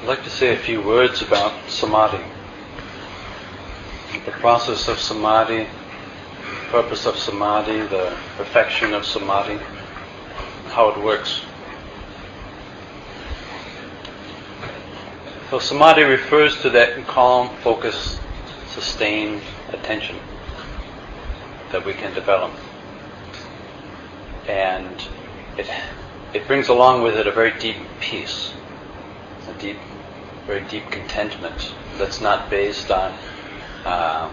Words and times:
I'd 0.00 0.06
like 0.06 0.24
to 0.24 0.30
say 0.30 0.54
a 0.54 0.58
few 0.58 0.80
words 0.80 1.20
about 1.20 1.52
samadhi. 1.68 2.24
The 4.24 4.30
process 4.30 4.88
of 4.88 4.98
samadhi, 4.98 5.64
the 5.64 6.70
purpose 6.70 7.04
of 7.04 7.18
samadhi, 7.18 7.82
the 7.82 8.16
perfection 8.38 8.94
of 8.94 9.04
samadhi, 9.04 9.62
how 10.68 10.88
it 10.88 11.04
works. 11.04 11.42
So 15.50 15.58
samadhi 15.58 16.04
refers 16.04 16.62
to 16.62 16.70
that 16.70 17.06
calm, 17.06 17.54
focused, 17.58 18.20
sustained 18.68 19.42
attention 19.68 20.16
that 21.72 21.84
we 21.84 21.92
can 21.92 22.14
develop. 22.14 22.52
And 24.48 24.96
it, 25.58 25.68
it 26.32 26.46
brings 26.46 26.68
along 26.68 27.02
with 27.02 27.16
it 27.16 27.26
a 27.26 27.32
very 27.32 27.52
deep 27.58 27.76
peace, 28.00 28.54
a 29.46 29.52
deep, 29.60 29.76
very 30.50 30.66
deep 30.66 30.90
contentment 30.90 31.72
that's 31.96 32.20
not 32.20 32.50
based 32.50 32.90
on 32.90 33.16
uh, 33.84 34.28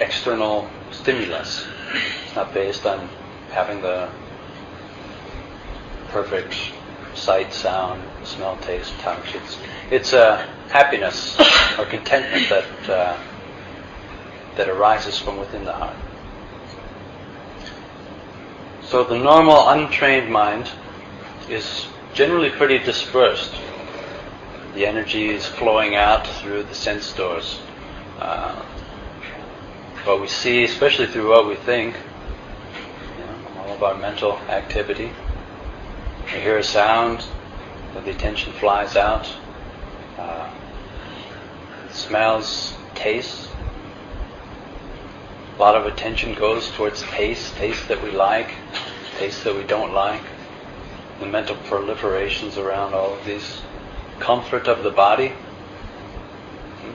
external 0.00 0.66
stimulus. 0.92 1.66
It's 2.24 2.34
not 2.34 2.54
based 2.54 2.86
on 2.86 3.06
having 3.50 3.82
the 3.82 4.08
perfect 6.08 6.56
sight, 7.12 7.52
sound, 7.52 8.02
smell, 8.24 8.56
taste, 8.62 8.94
touch. 9.00 9.34
It's, 9.34 9.58
it's 9.90 10.12
a 10.14 10.36
happiness 10.70 11.38
or 11.78 11.84
contentment 11.84 12.48
that, 12.48 12.88
uh, 12.88 13.18
that 14.56 14.70
arises 14.70 15.18
from 15.18 15.36
within 15.36 15.66
the 15.66 15.72
heart. 15.74 15.96
So 18.84 19.04
the 19.04 19.18
normal 19.18 19.68
untrained 19.68 20.32
mind 20.32 20.70
is 21.50 21.86
generally 22.14 22.48
pretty 22.48 22.78
dispersed. 22.78 23.52
The 24.74 24.86
energy 24.86 25.30
is 25.30 25.46
flowing 25.46 25.94
out 25.94 26.26
through 26.26 26.64
the 26.64 26.74
sense 26.74 27.12
doors. 27.12 27.60
Uh, 28.18 28.64
what 30.04 30.20
we 30.20 30.28
see, 30.28 30.64
especially 30.64 31.06
through 31.06 31.30
what 31.30 31.46
we 31.46 31.54
think, 31.54 31.94
you 33.18 33.24
know, 33.24 33.60
all 33.60 33.74
of 33.74 33.82
our 33.82 33.96
mental 33.96 34.38
activity. 34.48 35.10
We 36.24 36.40
hear 36.40 36.58
a 36.58 36.62
sound, 36.64 37.24
the 38.04 38.10
attention 38.10 38.52
flies 38.54 38.96
out. 38.96 39.28
Uh, 40.18 40.50
smells, 41.90 42.74
tastes. 42.94 43.48
A 45.56 45.60
lot 45.60 45.74
of 45.74 45.86
attention 45.86 46.34
goes 46.34 46.70
towards 46.70 47.02
taste, 47.02 47.56
taste 47.56 47.88
that 47.88 48.02
we 48.02 48.10
like, 48.10 48.50
taste 49.18 49.44
that 49.44 49.54
we 49.54 49.64
don't 49.64 49.92
like. 49.92 50.22
The 51.20 51.26
mental 51.26 51.56
proliferations 51.56 52.56
around 52.56 52.94
all 52.94 53.14
of 53.14 53.24
these. 53.24 53.62
Comfort 54.18 54.66
of 54.68 54.82
the 54.82 54.90
body, 54.90 55.32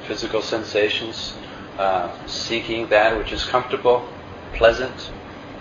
physical 0.07 0.41
sensations, 0.41 1.35
uh, 1.77 2.11
seeking 2.27 2.87
that 2.89 3.17
which 3.17 3.31
is 3.31 3.45
comfortable, 3.45 4.07
pleasant, 4.53 5.11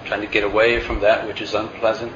trying 0.05 0.21
to 0.21 0.27
get 0.27 0.45
away 0.45 0.81
from 0.81 1.01
that 1.01 1.27
which 1.27 1.41
is 1.41 1.55
unpleasant. 1.55 2.13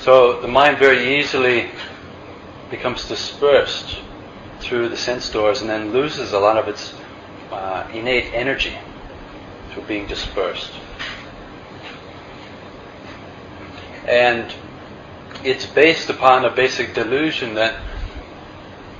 So 0.00 0.40
the 0.40 0.48
mind 0.48 0.78
very 0.78 1.18
easily 1.18 1.70
becomes 2.70 3.08
dispersed 3.08 3.98
through 4.60 4.88
the 4.88 4.96
sense 4.96 5.28
doors 5.30 5.60
and 5.60 5.70
then 5.70 5.92
loses 5.92 6.32
a 6.32 6.38
lot 6.38 6.56
of 6.56 6.68
its 6.68 6.94
uh, 7.50 7.88
innate 7.92 8.32
energy 8.32 8.76
through 9.72 9.84
being 9.84 10.06
dispersed. 10.06 10.70
And 14.06 14.54
it's 15.44 15.66
based 15.66 16.10
upon 16.10 16.44
a 16.44 16.50
basic 16.50 16.94
delusion 16.94 17.54
that 17.54 17.80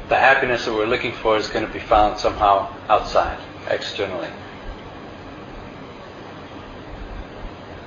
the 0.09 0.17
happiness 0.17 0.65
that 0.65 0.73
we're 0.73 0.87
looking 0.87 1.12
for 1.12 1.37
is 1.37 1.48
going 1.48 1.67
to 1.67 1.73
be 1.73 1.81
found 1.81 2.19
somehow 2.19 2.73
outside, 2.89 3.39
externally. 3.69 4.29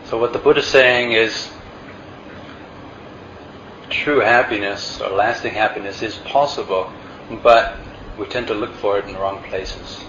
So 0.05 0.17
what 0.17 0.33
the 0.33 0.39
Buddha 0.39 0.59
is 0.59 0.67
saying 0.67 1.11
is 1.11 1.49
true 3.89 4.19
happiness 4.19 4.99
or 4.99 5.09
lasting 5.09 5.53
happiness 5.53 6.01
is 6.01 6.17
possible, 6.17 6.91
but 7.43 7.77
we 8.17 8.25
tend 8.25 8.47
to 8.47 8.53
look 8.53 8.73
for 8.73 8.99
it 8.99 9.05
in 9.05 9.13
the 9.13 9.19
wrong 9.19 9.41
places. 9.43 10.03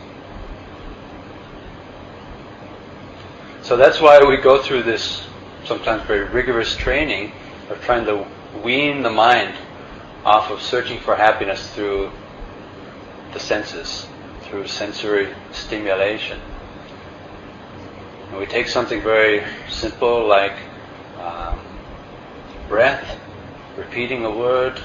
So 3.62 3.77
that's 3.77 4.01
why 4.01 4.19
we 4.25 4.37
go 4.39 4.61
through 4.61 4.83
this 4.83 5.27
sometimes 5.65 6.03
very 6.05 6.25
rigorous 6.25 6.75
training 6.75 7.33
of 7.71 7.81
trying 7.83 8.05
to 8.05 8.27
wean 8.63 9.03
the 9.03 9.11
mind 9.11 9.55
off 10.25 10.51
of 10.51 10.61
searching 10.61 10.99
for 10.99 11.17
happiness 11.17 11.71
through 11.71 12.11
the 13.33 13.41
senses, 13.41 14.07
through 14.43 14.67
sensory 14.67 15.33
stimulation. 15.53 16.39
And 18.29 18.39
we 18.39 18.47
take 18.47 18.69
something 18.69 19.01
very 19.01 19.45
simple 19.69 20.27
like 20.27 20.57
um, 21.19 21.59
breath, 22.69 23.19
repeating 23.77 24.25
a 24.25 24.31
word, 24.31 24.81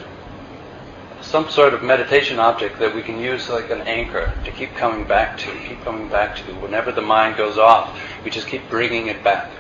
some 1.22 1.50
sort 1.50 1.74
of 1.74 1.82
meditation 1.82 2.40
object 2.40 2.78
that 2.80 2.94
we 2.94 3.02
can 3.02 3.20
use 3.20 3.50
like 3.50 3.72
an 3.72 3.82
anchor 3.82 4.32
to 4.46 4.52
keep 4.52 4.74
coming 4.76 5.08
back 5.08 5.38
to, 5.40 5.52
keep 5.68 5.82
coming 5.84 6.08
back 6.08 6.36
to. 6.36 6.44
Whenever 6.56 6.92
the 6.92 7.02
mind 7.02 7.36
goes 7.36 7.58
off, 7.58 8.00
we 8.24 8.30
just 8.30 8.48
keep 8.48 8.70
bringing 8.70 9.08
it 9.08 9.24
back. 9.24 9.52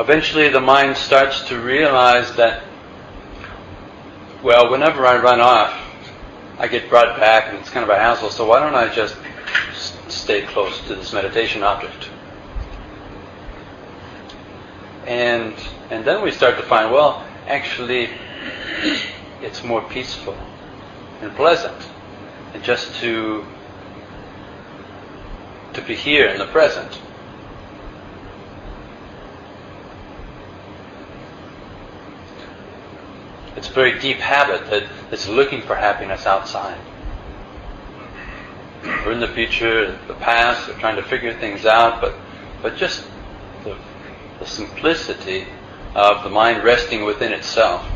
Eventually, 0.00 0.48
the 0.48 0.60
mind 0.60 0.96
starts 0.96 1.42
to 1.48 1.60
realize 1.60 2.34
that, 2.36 2.62
well, 4.42 4.70
whenever 4.70 5.06
I 5.06 5.20
run 5.20 5.40
off, 5.42 5.78
I 6.58 6.68
get 6.68 6.88
brought 6.88 7.20
back 7.20 7.48
and 7.48 7.58
it's 7.58 7.68
kind 7.68 7.84
of 7.84 7.90
a 7.90 7.96
hassle, 7.96 8.30
so 8.30 8.46
why 8.46 8.60
don't 8.60 8.74
I 8.74 8.88
just 8.88 9.14
stay 10.08 10.40
close 10.40 10.80
to 10.86 10.94
this 10.94 11.12
meditation 11.12 11.62
object? 11.62 12.08
And 15.06 15.54
and 15.90 16.02
then 16.02 16.22
we 16.22 16.30
start 16.30 16.56
to 16.56 16.62
find, 16.62 16.90
well, 16.90 17.22
actually, 17.46 18.08
it's 19.42 19.62
more 19.62 19.82
peaceful 19.82 20.36
and 21.20 21.30
pleasant, 21.36 21.76
and 22.54 22.64
just 22.64 22.94
to 23.00 23.44
to 25.74 25.82
be 25.82 25.94
here 25.94 26.28
in 26.28 26.38
the 26.38 26.46
present. 26.46 26.98
It's 33.60 33.68
a 33.68 33.72
very 33.72 33.98
deep 33.98 34.16
habit 34.16 34.70
that 34.70 34.84
is 35.12 35.28
looking 35.28 35.60
for 35.60 35.74
happiness 35.74 36.24
outside. 36.24 36.80
We're 38.82 39.12
in 39.12 39.20
the 39.20 39.28
future, 39.28 39.98
the 40.08 40.14
past, 40.14 40.66
we're 40.66 40.78
trying 40.78 40.96
to 40.96 41.02
figure 41.02 41.34
things 41.34 41.66
out, 41.66 42.00
but 42.00 42.14
but 42.62 42.76
just 42.76 43.04
the, 43.64 43.76
the 44.38 44.46
simplicity 44.46 45.46
of 45.94 46.24
the 46.24 46.30
mind 46.30 46.64
resting 46.64 47.04
within 47.04 47.34
itself 47.34 47.86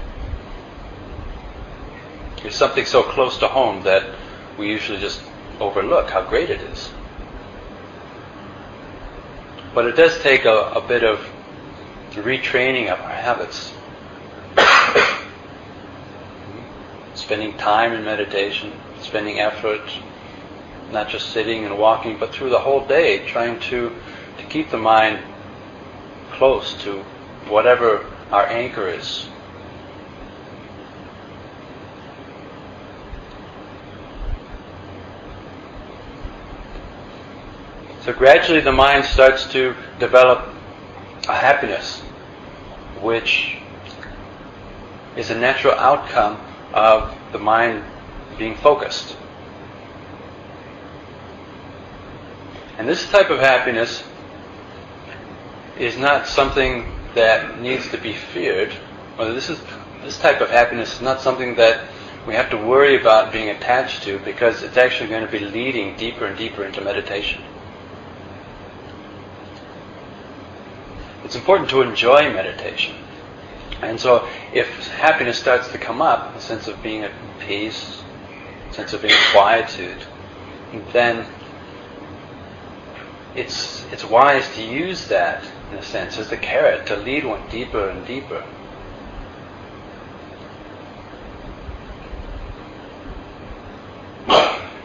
is 2.44 2.54
something 2.54 2.84
so 2.84 3.03
close 3.03 3.38
to 3.38 3.48
home 3.48 3.84
that 3.84 4.14
we 4.58 4.69
usually 4.69 5.00
just 5.00 5.22
overlook 5.60 6.10
how 6.10 6.28
great 6.28 6.50
it 6.50 6.60
is. 6.60 6.92
But 9.74 9.86
it 9.86 9.97
does 9.97 10.20
take 10.20 10.44
a, 10.44 10.72
a 10.74 10.86
bit 10.86 11.04
of 11.04 11.26
retraining 12.10 12.92
of 12.92 13.00
our 13.00 13.08
habits. 13.08 13.72
Spending 17.24 17.56
time 17.56 17.94
in 17.94 18.04
meditation, 18.04 18.70
spending 19.00 19.40
effort, 19.40 19.80
not 20.92 21.08
just 21.08 21.30
sitting 21.30 21.64
and 21.64 21.78
walking, 21.78 22.18
but 22.18 22.34
through 22.34 22.50
the 22.50 22.58
whole 22.58 22.86
day, 22.86 23.26
trying 23.26 23.58
to, 23.58 23.90
to 24.36 24.44
keep 24.50 24.68
the 24.68 24.76
mind 24.76 25.18
close 26.32 26.74
to 26.82 26.98
whatever 27.48 28.04
our 28.30 28.47
anchor 28.47 28.88
is. 28.88 29.26
So 38.03 38.12
gradually 38.12 38.60
the 38.60 38.70
mind 38.70 39.06
starts 39.06 39.50
to 39.53 39.74
develop 39.98 40.47
a 41.27 41.34
happiness 41.34 42.00
which 43.00 43.56
is 45.16 45.30
a 45.30 45.34
natural 45.34 45.72
outcome 45.72 46.38
of 46.74 47.16
the 47.32 47.38
mind 47.38 47.82
being 48.36 48.56
focused. 48.56 49.16
And 52.76 52.88
this 52.88 53.09
type 53.09 53.30
of 53.30 53.38
happiness 53.38 54.03
is 55.78 55.97
not 55.97 56.26
something 56.26 56.92
that 57.15 57.60
needs 57.60 57.88
to 57.92 57.97
be 57.97 58.12
feared, 58.12 58.74
this 59.16 59.48
is 59.48 59.60
this 60.03 60.18
type 60.18 60.41
of 60.41 60.50
happiness 60.50 60.97
is 60.97 61.00
not 61.00 61.21
something 61.21 61.54
that 61.54 61.88
we 62.26 62.34
have 62.34 62.50
to 62.50 62.56
worry 62.56 63.00
about 63.00 63.32
being 63.32 63.48
attached 63.48 64.03
to 64.03 64.18
because 64.18 64.62
it's 64.62 64.77
actually 64.77 65.09
going 65.09 65.24
to 65.24 65.30
be 65.30 65.38
leading 65.38 65.97
deeper 65.97 66.27
and 66.27 66.36
deeper 66.36 66.65
into 66.65 66.80
meditation. 66.82 67.42
it's 71.24 71.34
important 71.41 71.70
to 71.70 71.80
enjoy 71.80 72.32
meditation. 72.32 72.94
And 73.82 74.00
so 74.00 74.28
if 74.53 74.88
happiness 74.88 75.38
starts 75.38 75.68
to 75.72 75.78
come 75.78 76.00
up, 76.00 76.34
a 76.36 76.41
sense 76.41 76.68
of 76.68 76.82
being 76.82 77.03
at 77.03 77.12
peace, 77.41 78.03
a 78.71 78.72
sense 78.72 78.92
of 78.92 79.03
being 79.03 79.15
quietude, 79.32 80.03
then 80.92 81.26
it's, 83.34 83.84
it's 83.92 84.04
wise 84.04 84.54
to 84.54 84.62
use 84.62 85.09
that, 85.09 85.44
in 85.71 85.78
a 85.78 85.82
sense, 85.82 86.18
as 86.18 86.30
the 86.30 86.36
carrot 86.36 86.86
to 86.86 86.97
lead 86.97 87.24
one 87.24 87.48
deeper 87.50 87.88
and 87.88 88.06
deeper. 88.06 88.44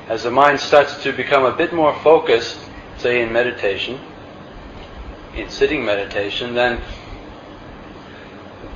As 0.07 0.23
the 0.23 0.31
mind 0.31 0.59
starts 0.59 1.03
to 1.03 1.13
become 1.13 1.45
a 1.45 1.55
bit 1.55 1.71
more 1.71 1.93
focused, 2.01 2.59
say 2.97 3.21
in 3.21 3.31
meditation, 3.31 3.99
in 5.35 5.49
sitting 5.49 5.85
meditation, 5.85 6.55
then 6.55 6.81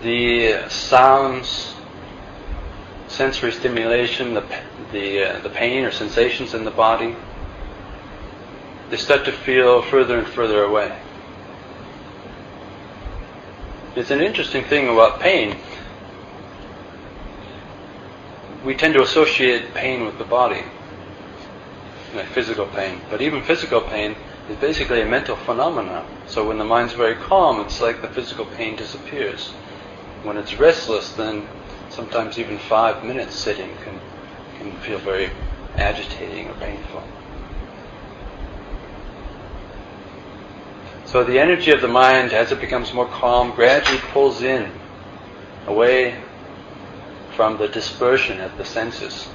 the 0.03 0.67
sounds, 0.69 1.73
sensory 3.07 3.51
stimulation, 3.51 4.33
the, 4.33 4.43
the, 4.91 5.23
uh, 5.23 5.39
the 5.39 5.49
pain 5.49 5.85
or 5.85 5.91
sensations 5.91 6.53
in 6.53 6.65
the 6.65 6.71
body, 6.71 7.15
they 8.89 8.97
start 8.97 9.23
to 9.25 9.31
feel 9.31 9.81
further 9.81 10.19
and 10.19 10.27
further 10.27 10.63
away. 10.63 10.95
It's 13.95 14.11
an 14.11 14.21
interesting 14.21 14.63
thing 14.65 14.89
about 14.89 15.19
pain. 15.19 15.57
We 18.65 18.75
tend 18.75 18.95
to 18.95 19.03
associate 19.03 19.73
pain 19.73 20.05
with 20.05 20.17
the 20.17 20.25
body, 20.25 20.63
like 22.13 22.27
physical 22.27 22.65
pain. 22.65 23.01
But 23.09 23.21
even 23.21 23.41
physical 23.43 23.81
pain 23.81 24.15
is 24.49 24.57
basically 24.57 25.01
a 25.01 25.05
mental 25.05 25.35
phenomenon. 25.35 26.05
So 26.27 26.47
when 26.47 26.57
the 26.57 26.65
mind's 26.65 26.93
very 26.93 27.15
calm, 27.15 27.61
it's 27.61 27.81
like 27.81 28.01
the 28.01 28.07
physical 28.09 28.45
pain 28.45 28.75
disappears. 28.75 29.53
When 30.23 30.37
it's 30.37 30.57
restless, 30.57 31.11
then 31.11 31.47
sometimes 31.89 32.39
even 32.39 32.57
five 32.57 33.03
minutes 33.03 33.35
sitting 33.35 33.69
can, 33.83 33.99
can 34.57 34.71
feel 34.79 34.97
very 34.99 35.29
agitating 35.75 36.49
or 36.49 36.53
painful. 36.55 37.03
So 41.05 41.23
the 41.23 41.39
energy 41.39 41.71
of 41.71 41.81
the 41.81 41.87
mind, 41.87 42.33
as 42.33 42.51
it 42.51 42.59
becomes 42.59 42.93
more 42.93 43.07
calm, 43.07 43.51
gradually 43.51 43.99
pulls 44.13 44.41
in 44.41 44.71
away 45.67 46.19
from 47.35 47.57
the 47.57 47.67
dispersion 47.67 48.39
of 48.39 48.57
the 48.57 48.65
senses. 48.65 49.27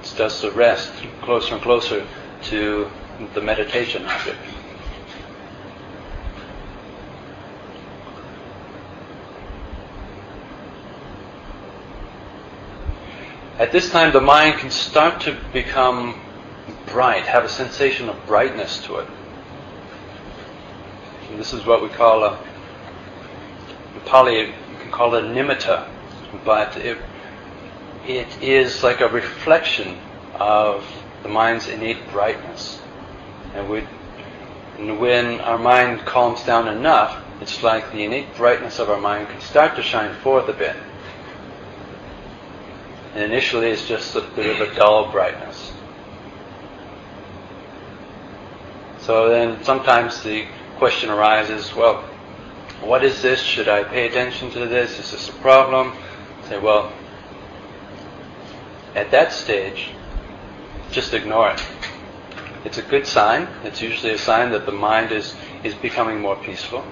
It 0.00 0.06
starts 0.06 0.42
to 0.42 0.50
rest 0.50 0.92
closer 1.22 1.54
and 1.54 1.62
closer 1.62 2.06
to 2.44 2.90
the 3.34 3.40
meditation 3.40 4.04
object. 4.04 4.38
At 13.58 13.72
this 13.72 13.90
time, 13.90 14.12
the 14.12 14.20
mind 14.20 14.58
can 14.58 14.70
start 14.70 15.22
to 15.22 15.34
become 15.54 16.20
bright, 16.88 17.24
have 17.24 17.42
a 17.42 17.48
sensation 17.48 18.10
of 18.10 18.26
brightness 18.26 18.84
to 18.84 18.96
it. 18.96 19.08
And 21.30 21.40
this 21.40 21.54
is 21.54 21.64
what 21.64 21.82
we 21.82 21.88
call 21.88 22.22
a, 22.22 22.38
in 23.94 24.00
Pali, 24.04 24.40
you 24.40 24.52
can 24.78 24.90
call 24.90 25.14
it 25.14 25.24
a 25.24 25.28
nimitta, 25.28 25.88
but 26.44 26.76
it, 26.76 26.98
it 28.06 28.28
is 28.42 28.82
like 28.82 29.00
a 29.00 29.08
reflection 29.08 29.96
of 30.34 30.86
the 31.22 31.30
mind's 31.30 31.66
innate 31.66 32.10
brightness. 32.10 32.82
And, 33.54 33.70
we, 33.70 33.86
and 34.76 35.00
when 35.00 35.40
our 35.40 35.58
mind 35.58 36.00
calms 36.00 36.42
down 36.42 36.68
enough, 36.68 37.24
it's 37.40 37.62
like 37.62 37.90
the 37.92 38.04
innate 38.04 38.36
brightness 38.36 38.78
of 38.78 38.90
our 38.90 39.00
mind 39.00 39.28
can 39.30 39.40
start 39.40 39.76
to 39.76 39.82
shine 39.82 40.14
forth 40.16 40.46
a 40.50 40.52
bit. 40.52 40.76
And 43.16 43.24
initially 43.32 43.68
it's 43.68 43.88
just 43.88 44.14
a 44.14 44.20
bit 44.20 44.44
of 44.44 44.68
a 44.68 44.74
dull 44.74 45.10
brightness. 45.10 45.72
So 48.98 49.30
then 49.30 49.64
sometimes 49.64 50.22
the 50.22 50.44
question 50.76 51.08
arises, 51.08 51.74
well, 51.74 52.02
what 52.82 53.02
is 53.02 53.22
this? 53.22 53.40
Should 53.40 53.68
I 53.70 53.84
pay 53.84 54.06
attention 54.06 54.50
to 54.50 54.66
this? 54.66 54.98
Is 54.98 55.12
this 55.12 55.30
a 55.30 55.32
problem? 55.32 55.96
Say, 56.50 56.58
well, 56.58 56.92
at 58.94 59.10
that 59.12 59.32
stage, 59.32 59.92
just 60.90 61.14
ignore 61.14 61.52
it. 61.52 61.62
It's 62.66 62.76
a 62.76 62.82
good 62.82 63.06
sign. 63.06 63.48
It's 63.64 63.80
usually 63.80 64.12
a 64.12 64.18
sign 64.18 64.50
that 64.50 64.66
the 64.66 64.72
mind 64.72 65.10
is, 65.10 65.34
is 65.64 65.74
becoming 65.74 66.20
more 66.20 66.36
peaceful. 66.36 66.84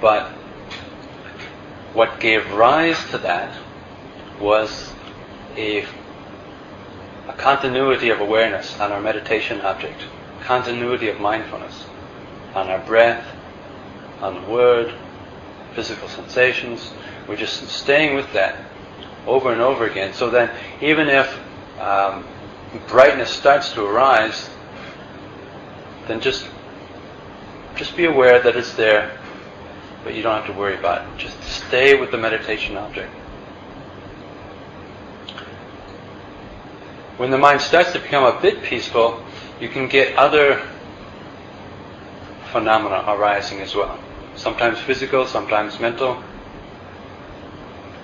But 0.00 0.28
what 1.92 2.20
gave 2.20 2.52
rise 2.52 3.04
to 3.10 3.18
that 3.18 3.58
was 4.38 4.94
a, 5.58 5.84
a 7.28 7.32
continuity 7.34 8.10
of 8.10 8.20
awareness 8.20 8.78
on 8.80 8.92
our 8.92 9.00
meditation 9.00 9.60
object, 9.60 10.00
continuity 10.40 11.08
of 11.08 11.20
mindfulness 11.20 11.86
on 12.54 12.68
our 12.68 12.78
breath, 12.86 13.26
on 14.20 14.34
the 14.40 14.48
word, 14.48 14.94
physical 15.74 16.08
sensations. 16.08 16.92
We're 17.28 17.36
just 17.36 17.68
staying 17.68 18.14
with 18.14 18.32
that 18.32 18.64
over 19.26 19.52
and 19.52 19.60
over 19.60 19.86
again. 19.86 20.14
So 20.14 20.30
that 20.30 20.54
even 20.82 21.08
if 21.08 21.38
um, 21.78 22.26
brightness 22.86 23.30
starts 23.30 23.72
to 23.72 23.84
arise, 23.84 24.48
then 26.06 26.20
just 26.20 26.48
just 27.76 27.96
be 27.96 28.06
aware 28.06 28.42
that 28.42 28.56
it's 28.56 28.74
there, 28.74 29.16
but 30.02 30.14
you 30.14 30.22
don't 30.22 30.34
have 30.34 30.46
to 30.46 30.58
worry 30.58 30.76
about 30.76 31.02
it. 31.02 31.18
Just 31.18 31.40
stay 31.44 31.98
with 31.98 32.10
the 32.10 32.18
meditation 32.18 32.76
object. 32.76 33.12
When 37.18 37.32
the 37.32 37.38
mind 37.38 37.60
starts 37.60 37.90
to 37.94 37.98
become 37.98 38.22
a 38.22 38.40
bit 38.40 38.62
peaceful, 38.62 39.20
you 39.60 39.68
can 39.68 39.88
get 39.88 40.16
other 40.16 40.62
phenomena 42.52 43.04
arising 43.08 43.58
as 43.58 43.74
well. 43.74 43.98
Sometimes 44.36 44.78
physical, 44.78 45.26
sometimes 45.26 45.80
mental. 45.80 46.22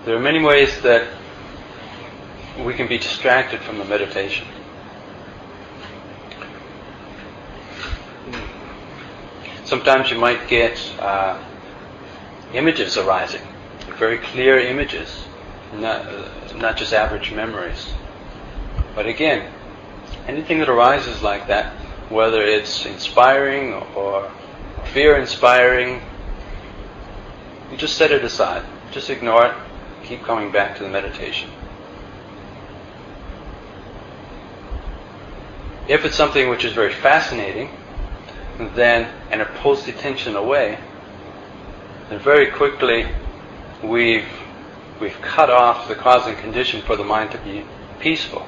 There 0.05 0.17
are 0.17 0.21
many 0.21 0.43
ways 0.43 0.81
that 0.81 1.07
we 2.59 2.75
can 2.75 2.89
be 2.89 2.99
distracted 2.99 3.61
from 3.61 3.79
the 3.79 3.85
meditation. 3.85 4.49
Sometimes 9.65 10.11
you 10.11 10.19
might 10.19 10.49
get 10.49 10.77
uh, 10.99 11.41
images 12.53 12.97
arising, 12.97 13.47
very 13.97 14.19
clear 14.19 14.59
images, 14.59 15.25
not, 15.73 16.05
uh, 16.05 16.57
not 16.57 16.77
just 16.77 16.93
average 16.93 17.31
memories. 17.31 17.95
But 18.95 19.07
again, 19.07 19.53
anything 20.27 20.59
that 20.61 20.69
arises 20.69 21.23
like 21.23 21.49
that 21.49 21.75
whether 22.09 22.43
it's 22.43 22.85
inspiring 22.87 23.73
or 23.97 24.31
fear 24.93 25.17
inspiring, 25.17 26.03
you 27.71 27.77
just 27.77 27.97
set 27.97 28.13
it 28.13 28.25
aside. 28.25 28.65
Just 28.93 29.11
ignore 29.11 29.47
it. 29.47 29.55
Keep 30.05 30.23
coming 30.23 30.53
back 30.53 30.77
to 30.77 30.83
the 30.83 30.89
meditation. 30.89 31.51
If 35.89 36.05
it's 36.05 36.17
something 36.17 36.49
which 36.49 36.65
is 36.65 36.73
very 36.73 36.93
fascinating, 36.93 37.71
then 38.75 39.13
and 39.31 39.41
it 39.41 39.49
pulls 39.57 39.85
the 39.85 39.93
attention 39.93 40.37
away, 40.37 40.79
then 42.09 42.21
very 42.21 42.51
quickly 42.51 43.07
we've 43.83 44.29
we've 45.01 45.21
cut 45.21 45.51
off 45.51 45.89
the 45.89 45.95
cause 45.95 46.27
and 46.27 46.39
condition 46.39 46.81
for 46.83 46.97
the 46.97 47.05
mind 47.05 47.33
to 47.33 47.39
be 47.39 47.65
peaceful 47.99 48.47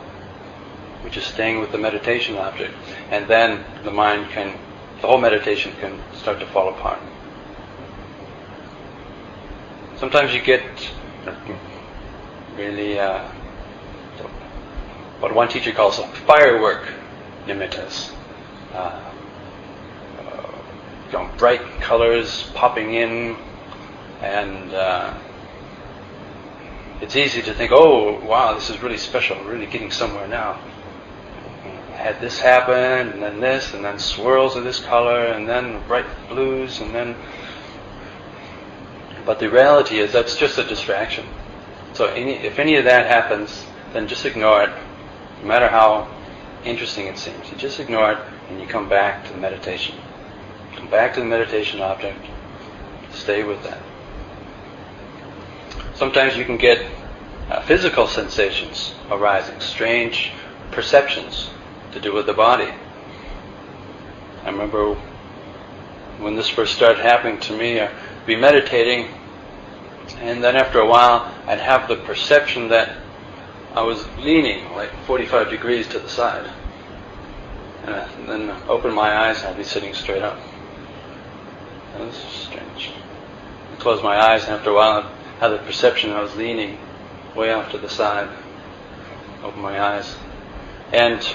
which 1.06 1.16
is 1.16 1.24
staying 1.24 1.60
with 1.60 1.70
the 1.70 1.78
meditation 1.78 2.36
object. 2.36 2.74
And 3.10 3.28
then 3.28 3.64
the 3.84 3.92
mind 3.92 4.28
can, 4.30 4.58
the 5.00 5.06
whole 5.06 5.18
meditation 5.18 5.72
can 5.78 6.02
start 6.12 6.40
to 6.40 6.46
fall 6.46 6.68
apart. 6.68 6.98
Sometimes 9.98 10.34
you 10.34 10.42
get 10.42 10.64
really 12.56 12.98
uh, 12.98 13.22
what 15.20 15.32
one 15.32 15.48
teacher 15.48 15.70
calls 15.70 16.00
a 16.00 16.08
firework 16.26 16.88
nimittas. 17.46 18.12
Uh, 18.72 19.12
uh, 20.18 20.52
you 21.06 21.12
know, 21.12 21.30
bright 21.38 21.62
colors 21.80 22.50
popping 22.54 22.94
in, 22.94 23.36
and 24.22 24.74
uh, 24.74 25.14
it's 27.00 27.14
easy 27.14 27.42
to 27.42 27.54
think, 27.54 27.70
oh, 27.72 28.18
wow, 28.24 28.54
this 28.54 28.70
is 28.70 28.82
really 28.82 28.98
special, 28.98 29.38
really 29.44 29.66
getting 29.66 29.92
somewhere 29.92 30.26
now 30.26 30.60
had 31.96 32.20
this 32.20 32.38
happen, 32.38 33.12
and 33.12 33.22
then 33.22 33.40
this, 33.40 33.74
and 33.74 33.84
then 33.84 33.98
swirls 33.98 34.56
of 34.56 34.64
this 34.64 34.80
color, 34.80 35.26
and 35.26 35.48
then 35.48 35.82
bright 35.86 36.06
blues, 36.28 36.80
and 36.80 36.94
then. 36.94 37.16
But 39.24 39.40
the 39.40 39.50
reality 39.50 39.98
is 39.98 40.12
that's 40.12 40.36
just 40.36 40.58
a 40.58 40.64
distraction. 40.64 41.26
So 41.94 42.06
any, 42.06 42.34
if 42.34 42.58
any 42.58 42.76
of 42.76 42.84
that 42.84 43.06
happens, 43.06 43.66
then 43.92 44.06
just 44.06 44.24
ignore 44.24 44.64
it, 44.64 44.70
no 45.40 45.48
matter 45.48 45.68
how 45.68 46.08
interesting 46.64 47.06
it 47.06 47.18
seems. 47.18 47.50
You 47.50 47.56
just 47.56 47.80
ignore 47.80 48.12
it, 48.12 48.18
and 48.48 48.60
you 48.60 48.66
come 48.66 48.88
back 48.88 49.24
to 49.26 49.32
the 49.32 49.38
meditation. 49.38 49.96
Come 50.76 50.90
back 50.90 51.14
to 51.14 51.20
the 51.20 51.26
meditation 51.26 51.80
object, 51.80 52.18
stay 53.10 53.42
with 53.42 53.62
that. 53.64 53.78
Sometimes 55.94 56.36
you 56.36 56.44
can 56.44 56.58
get 56.58 56.86
uh, 57.50 57.62
physical 57.62 58.06
sensations 58.06 58.94
arising, 59.10 59.58
strange 59.60 60.32
perceptions 60.70 61.50
to 61.96 62.02
do 62.02 62.12
with 62.12 62.26
the 62.26 62.34
body. 62.34 62.68
I 64.44 64.50
remember 64.50 64.94
when 66.18 66.36
this 66.36 66.48
first 66.48 66.74
started 66.74 67.02
happening 67.02 67.40
to 67.40 67.56
me, 67.56 67.80
I'd 67.80 67.90
be 68.26 68.36
meditating, 68.36 69.08
and 70.18 70.44
then 70.44 70.56
after 70.56 70.78
a 70.78 70.86
while, 70.86 71.34
I'd 71.46 71.58
have 71.58 71.88
the 71.88 71.96
perception 71.96 72.68
that 72.68 72.98
I 73.74 73.82
was 73.82 74.06
leaning 74.18 74.72
like 74.72 74.90
45 75.06 75.48
degrees 75.48 75.88
to 75.88 75.98
the 75.98 76.08
side. 76.08 76.50
And 77.84 78.28
then 78.28 78.50
open 78.68 78.92
my 78.92 79.16
eyes 79.16 79.38
and 79.38 79.48
I'd 79.48 79.56
be 79.56 79.64
sitting 79.64 79.94
straight 79.94 80.22
up. 80.22 80.38
And 81.94 82.08
is 82.08 82.16
strange. 82.16 82.90
I 83.72 83.76
close 83.76 84.02
my 84.02 84.18
eyes 84.18 84.44
and 84.44 84.52
after 84.52 84.70
a 84.70 84.74
while 84.74 85.02
I'd 85.02 85.40
have 85.40 85.52
the 85.52 85.58
perception 85.58 86.10
I 86.10 86.20
was 86.20 86.34
leaning 86.36 86.78
way 87.34 87.52
off 87.52 87.70
to 87.70 87.78
the 87.78 87.88
side. 87.88 88.28
Open 89.42 89.60
my 89.60 89.80
eyes. 89.80 90.16
And 90.92 91.26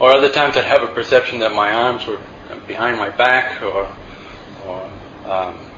or 0.00 0.12
other 0.12 0.30
times 0.30 0.56
I'd 0.56 0.64
have 0.64 0.82
a 0.82 0.92
perception 0.94 1.40
that 1.40 1.52
my 1.52 1.72
arms 1.72 2.06
were 2.06 2.20
behind 2.66 2.98
my 2.98 3.10
back 3.10 3.62
or 3.62 3.94
or 4.64 4.90
um, 5.24 5.70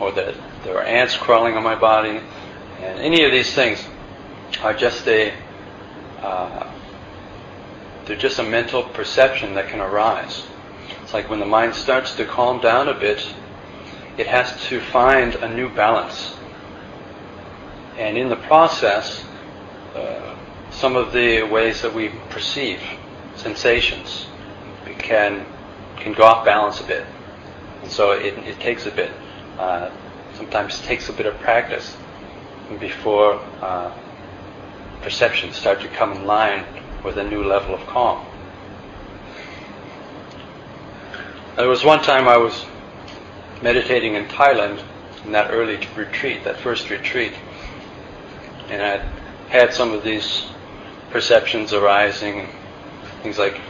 or 0.00 0.12
that 0.12 0.34
there 0.64 0.74
were 0.74 0.82
ants 0.82 1.16
crawling 1.16 1.54
on 1.54 1.62
my 1.62 1.74
body. 1.74 2.20
And 2.80 2.98
any 2.98 3.24
of 3.24 3.32
these 3.32 3.54
things 3.54 3.84
are 4.62 4.74
just 4.74 5.06
a 5.06 5.32
uh, 6.20 6.72
they're 8.04 8.16
just 8.16 8.38
a 8.38 8.42
mental 8.42 8.82
perception 8.82 9.54
that 9.54 9.68
can 9.68 9.80
arise. 9.80 10.46
It's 11.02 11.14
like 11.14 11.30
when 11.30 11.40
the 11.40 11.46
mind 11.46 11.74
starts 11.74 12.14
to 12.16 12.24
calm 12.24 12.60
down 12.60 12.88
a 12.88 12.94
bit, 12.94 13.26
it 14.16 14.26
has 14.26 14.60
to 14.68 14.80
find 14.80 15.34
a 15.36 15.48
new 15.52 15.68
balance. 15.68 16.36
And 17.96 18.16
in 18.18 18.28
the 18.28 18.36
process, 18.36 19.24
uh, 19.94 20.36
some 20.70 20.96
of 20.96 21.12
the 21.12 21.42
ways 21.44 21.82
that 21.82 21.94
we 21.94 22.10
perceive 22.28 22.80
sensations 23.36 24.26
can 24.98 25.46
can 25.96 26.12
go 26.12 26.24
off 26.24 26.44
balance 26.44 26.80
a 26.80 26.84
bit. 26.84 27.06
And 27.82 27.90
so 27.90 28.12
it, 28.12 28.34
it 28.38 28.60
takes 28.60 28.86
a 28.86 28.90
bit. 28.90 29.10
Uh, 29.58 29.90
sometimes 30.34 30.80
takes 30.82 31.08
a 31.08 31.12
bit 31.12 31.26
of 31.26 31.38
practice 31.38 31.96
before 32.78 33.34
uh, 33.62 33.96
perceptions 35.02 35.56
start 35.56 35.80
to 35.80 35.88
come 35.88 36.12
in 36.12 36.26
line 36.26 36.64
with 37.04 37.16
a 37.16 37.24
new 37.24 37.42
level 37.42 37.74
of 37.74 37.86
calm. 37.86 38.26
There 41.56 41.68
was 41.68 41.84
one 41.84 42.02
time 42.02 42.28
I 42.28 42.36
was 42.36 42.66
meditating 43.62 44.14
in 44.14 44.26
Thailand 44.26 44.82
in 45.24 45.32
that 45.32 45.50
early 45.50 45.78
retreat, 45.96 46.44
that 46.44 46.58
first 46.58 46.90
retreat, 46.90 47.32
and 48.68 48.82
I 48.82 48.96
had 49.48 49.72
some 49.72 49.92
of 49.92 50.04
these 50.04 50.46
perceptions 51.10 51.72
arising, 51.72 52.48
things 53.26 53.38
like, 53.38 53.60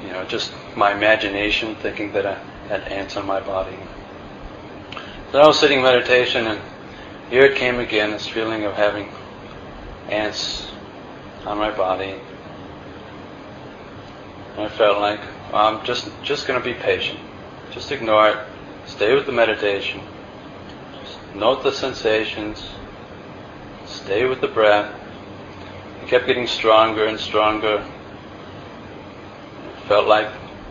you 0.00 0.12
know, 0.12 0.24
just 0.26 0.52
my 0.76 0.92
imagination 0.92 1.74
thinking 1.74 2.12
that 2.12 2.24
I 2.24 2.34
had 2.68 2.82
ants 2.82 3.16
on 3.16 3.26
my 3.26 3.40
body. 3.40 3.76
So 5.32 5.40
I 5.40 5.46
was 5.48 5.58
sitting 5.58 5.78
in 5.78 5.82
meditation, 5.82 6.46
and 6.46 6.60
here 7.30 7.44
it 7.46 7.56
came 7.56 7.80
again, 7.80 8.12
this 8.12 8.28
feeling 8.28 8.62
of 8.62 8.74
having 8.74 9.08
ants 10.08 10.70
on 11.44 11.58
my 11.58 11.76
body. 11.76 12.14
And 14.52 14.60
I 14.60 14.68
felt 14.68 15.00
like 15.00 15.20
well, 15.52 15.66
I'm 15.66 15.84
just 15.84 16.08
just 16.22 16.46
going 16.46 16.62
to 16.62 16.64
be 16.64 16.74
patient. 16.74 17.18
Just 17.72 17.90
ignore 17.90 18.28
it. 18.28 18.38
Stay 18.86 19.16
with 19.16 19.26
the 19.26 19.32
meditation. 19.32 20.00
Just 21.02 21.18
note 21.34 21.64
the 21.64 21.72
sensations. 21.72 22.68
Stay 23.84 24.26
with 24.26 24.40
the 24.40 24.48
breath. 24.48 24.94
It 26.02 26.08
kept 26.08 26.28
getting 26.28 26.46
stronger 26.46 27.06
and 27.06 27.18
stronger. 27.18 27.84
Felt 29.88 30.06
like 30.06 30.28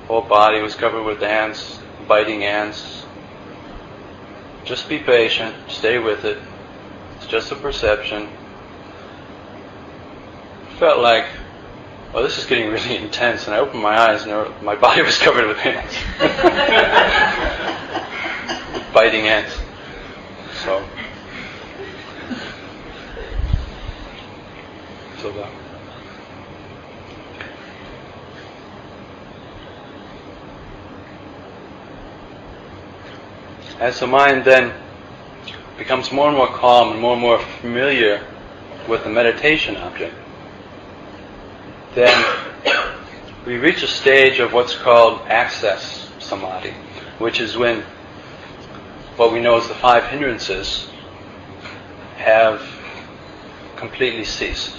whole 0.08 0.22
body 0.22 0.62
was 0.62 0.76
covered 0.76 1.04
with 1.04 1.24
ants, 1.24 1.80
biting 2.08 2.44
ants. 2.44 3.06
Just 4.64 4.90
be 4.90 5.00
patient. 5.00 5.56
Stay 5.70 6.00
with 6.00 6.26
it. 6.26 6.40
It's 7.18 7.28
just 7.28 7.52
a 7.52 7.56
perception 7.56 8.30
felt 10.76 11.00
like, 11.00 11.26
well, 12.14 12.22
this 12.24 12.38
is 12.38 12.46
getting 12.46 12.70
really 12.72 12.98
intense. 12.98 13.48
And 13.48 13.56
I 13.56 13.60
opened 13.60 13.82
my 13.82 13.98
eyes, 13.98 14.24
and 14.24 14.62
my 14.62 14.76
body 14.76 15.02
was 15.02 15.18
covered 15.18 15.48
with 15.48 15.58
ants, 15.66 15.96
biting 18.94 19.28
ants. 19.28 19.56
So, 20.64 20.86
so 25.22 25.32
that. 25.32 25.52
As 33.80 34.00
the 34.00 34.08
mind 34.08 34.46
then 34.46 34.74
becomes 35.78 36.12
more 36.12 36.30
and 36.30 36.38
more 36.38 36.48
calm 36.48 36.92
and 36.92 37.02
more 37.02 37.14
and 37.14 37.22
more 37.22 37.40
familiar 37.40 38.26
with 38.88 39.04
the 39.04 39.10
meditation 39.10 39.76
object, 39.78 40.16
then 41.94 42.26
we 43.46 43.58
reach 43.58 43.84
a 43.84 43.88
stage 43.88 44.40
of 44.40 44.54
what's 44.54 44.76
called 44.76 45.22
access 45.28 46.10
samadhi, 46.20 46.74
which 47.20 47.40
is 47.40 47.58
when 47.58 47.84
what 49.18 49.32
we 49.32 49.40
know 49.40 49.58
as 49.58 49.68
the 49.68 49.76
five 49.76 50.06
hindrances 50.06 50.90
have 52.16 52.62
completely 53.76 54.26
ceased. 54.26 54.76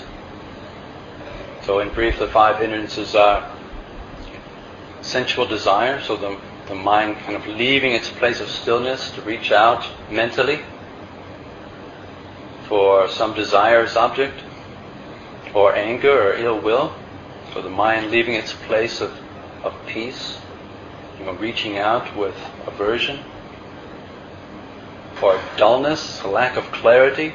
So, 1.63 1.81
in 1.81 1.89
brief, 1.91 2.19
the 2.19 2.29
five 2.29 2.59
hindrances 2.59 3.15
are 3.15 3.51
sensual 5.01 5.47
desire, 5.47 6.01
so 6.01 6.17
the, 6.17 6.39
the 6.67 6.75
mind 6.75 7.17
kind 7.19 7.37
of 7.37 7.47
leaving 7.47 7.93
its 7.93 8.09
place 8.09 8.41
of 8.41 8.49
stillness 8.49 9.11
to 9.13 9.23
reach 9.23 9.53
out 9.53 9.87
mentally 10.11 10.61
for 12.69 13.09
some 13.09 13.35
desirous 13.35 13.97
object, 13.97 14.43
or 15.55 15.75
anger 15.75 16.31
or 16.31 16.35
ill 16.35 16.61
will, 16.61 16.93
so 17.55 17.63
the 17.63 17.71
mind 17.71 18.11
leaving 18.11 18.35
its 18.35 18.53
place 18.53 19.01
of, 19.01 19.17
of 19.63 19.75
peace, 19.87 20.39
you 21.19 21.25
know, 21.25 21.33
reaching 21.35 21.79
out 21.79 22.17
with 22.17 22.35
aversion, 22.67 23.21
or 25.23 25.41
dullness, 25.57 26.21
a 26.23 26.29
lack 26.29 26.57
of 26.57 26.65
clarity, 26.73 27.33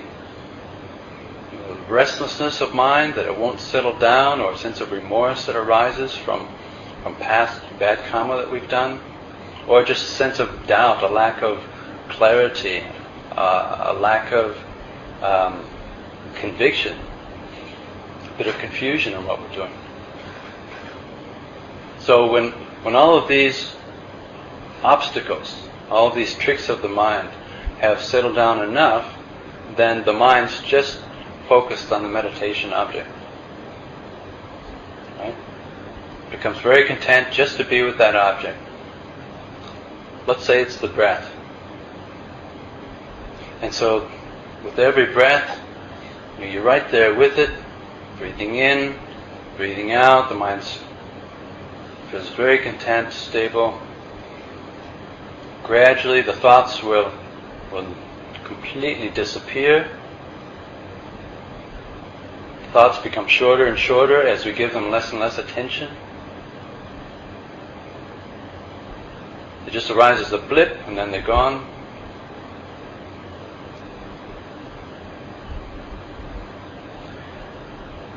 restlessness 1.88 2.62
of 2.62 2.74
mind 2.74 3.16
that 3.16 3.26
it 3.26 3.38
won't 3.38 3.60
settle 3.60 3.98
down, 3.98 4.40
or 4.40 4.54
a 4.54 4.58
sense 4.58 4.82
of 4.82 4.92
remorse 4.92 5.46
that 5.46 5.56
arises 5.56 6.16
from, 6.16 6.48
from 7.04 7.16
past 7.16 7.62
bad 7.80 7.98
karma 8.10 8.38
that 8.38 8.52
we've 8.52 8.70
done, 8.70 9.00
or 9.72 9.86
just 9.86 10.04
a 10.04 10.12
sense 10.12 10.40
of 10.40 10.68
doubt, 10.68 11.02
a 11.02 11.08
lack 11.08 11.42
of 11.42 11.64
clarity, 12.10 12.84
uh, 13.38 13.86
a 13.88 13.94
lack 13.94 14.34
of 14.34 14.58
um, 15.24 15.66
conviction, 16.36 16.98
a 18.26 18.38
bit 18.38 18.48
of 18.48 18.58
confusion 18.58 19.14
in 19.14 19.26
what 19.26 19.40
we're 19.40 19.56
doing. 19.56 19.72
So 22.00 22.30
when, 22.30 22.52
when 22.84 22.98
all 22.98 23.18
of 23.18 23.30
these 23.30 23.74
obstacles, 24.84 25.70
all 25.90 26.10
of 26.10 26.16
these 26.16 26.36
tricks 26.36 26.68
of 26.68 26.82
the 26.82 26.90
mind 26.90 27.30
have 27.80 28.02
settled 28.02 28.36
down 28.36 28.68
enough, 28.68 29.16
then 29.78 30.04
the 30.04 30.12
mind's 30.12 30.62
just 30.64 31.00
focused 31.48 31.94
on 31.94 32.04
the 32.04 32.10
meditation 32.10 32.74
object. 32.74 33.10
Right? 35.18 35.36
Becomes 36.30 36.58
very 36.58 36.86
content 36.86 37.32
just 37.32 37.56
to 37.56 37.64
be 37.64 37.84
with 37.84 37.98
that 38.00 38.18
object. 38.18 38.60
Let's 40.28 40.46
say 40.46 40.62
it's 40.62 40.78
the 40.78 40.88
breath. 40.88 41.32
And 43.62 43.74
so 43.74 44.10
with 44.64 44.80
every 44.80 45.12
breath, 45.14 45.60
you're 46.40 46.64
right 46.64 46.90
there 46.92 47.14
with 47.14 47.38
it, 47.38 47.52
breathing 48.18 48.56
in, 48.56 48.96
breathing 49.58 49.92
out, 49.92 50.30
the 50.30 50.36
mind 50.36 50.64
feels 52.10 52.30
very 52.30 52.60
content, 52.60 53.14
stable. 53.14 53.80
Gradually, 55.64 56.22
the 56.22 56.34
thoughts 56.34 56.84
will, 56.84 57.12
will 57.72 57.88
completely 58.44 59.10
disappear. 59.10 59.88
Thoughts 62.74 63.00
become 63.00 63.28
shorter 63.28 63.66
and 63.66 63.78
shorter 63.78 64.22
as 64.28 64.46
we 64.46 64.52
give 64.54 64.74
them 64.74 64.92
less 64.92 65.12
and 65.12 65.20
less 65.20 65.38
attention. 65.38 65.90
It 69.72 69.76
just 69.76 69.90
arises 69.90 70.34
a 70.34 70.38
blip 70.38 70.86
and 70.86 70.98
then 70.98 71.12
they're 71.12 71.22
gone. 71.22 71.66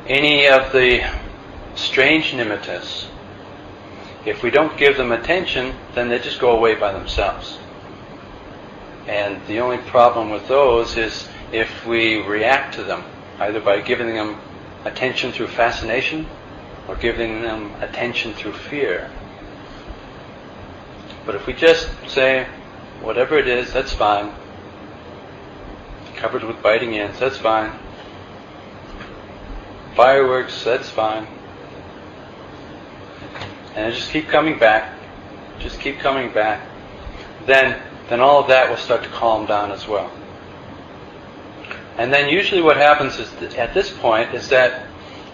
Any 0.09 0.49
of 0.49 0.73
the 0.73 1.09
strange 1.77 2.33
nimittas 2.33 3.07
If 4.27 4.43
we 4.43 4.51
don't 4.51 4.77
give 4.77 4.97
them 4.97 5.13
attention, 5.13 5.77
then 5.95 6.09
they 6.09 6.19
just 6.19 6.41
go 6.41 6.57
away 6.57 6.75
by 6.75 6.91
themselves. 6.91 7.57
And 9.07 9.41
the 9.47 9.61
only 9.61 9.79
problem 9.79 10.31
with 10.31 10.49
those 10.49 10.97
is 10.97 11.29
if 11.53 11.87
we 11.87 12.17
react 12.17 12.75
to 12.75 12.83
them, 12.83 13.05
either 13.39 13.61
by 13.61 13.81
giving 13.81 14.13
them 14.13 14.41
attention 14.85 15.31
through 15.31 15.47
fascination 15.47 16.27
or 16.89 16.97
giving 16.97 17.43
them 17.43 17.73
attention 17.81 18.35
through 18.35 18.55
fear. 18.55 19.09
But 21.27 21.35
if 21.35 21.47
we 21.47 21.53
just 21.53 21.89
say, 22.07 22.47
whatever 23.01 23.39
it 23.39 23.49
is, 23.49 23.73
that's 23.73 23.93
fine, 23.93 24.33
covered 26.17 26.45
with 26.45 26.63
biting 26.63 26.97
ants, 26.97 27.19
that's 27.19 27.39
fine, 27.39 27.73
fireworks, 29.95 30.65
that's 30.65 30.91
fine, 30.91 31.27
and 33.75 33.95
just 33.95 34.11
keep 34.11 34.29
coming 34.29 34.59
back, 34.59 34.99
just 35.59 35.81
keep 35.81 35.99
coming 35.99 36.33
back, 36.33 36.67
then 37.47 37.81
then 38.09 38.21
all 38.21 38.41
of 38.41 38.49
that 38.49 38.69
will 38.69 38.77
start 38.77 39.03
to 39.03 39.09
calm 39.09 39.47
down 39.47 39.73
as 39.73 39.89
well. 39.89 40.11
And 41.97 42.13
then 42.13 42.29
usually 42.29 42.61
what 42.61 42.77
happens 42.77 43.19
is 43.19 43.33
at 43.55 43.73
this 43.73 43.91
point 43.91 44.35
is 44.35 44.49
that 44.49 44.87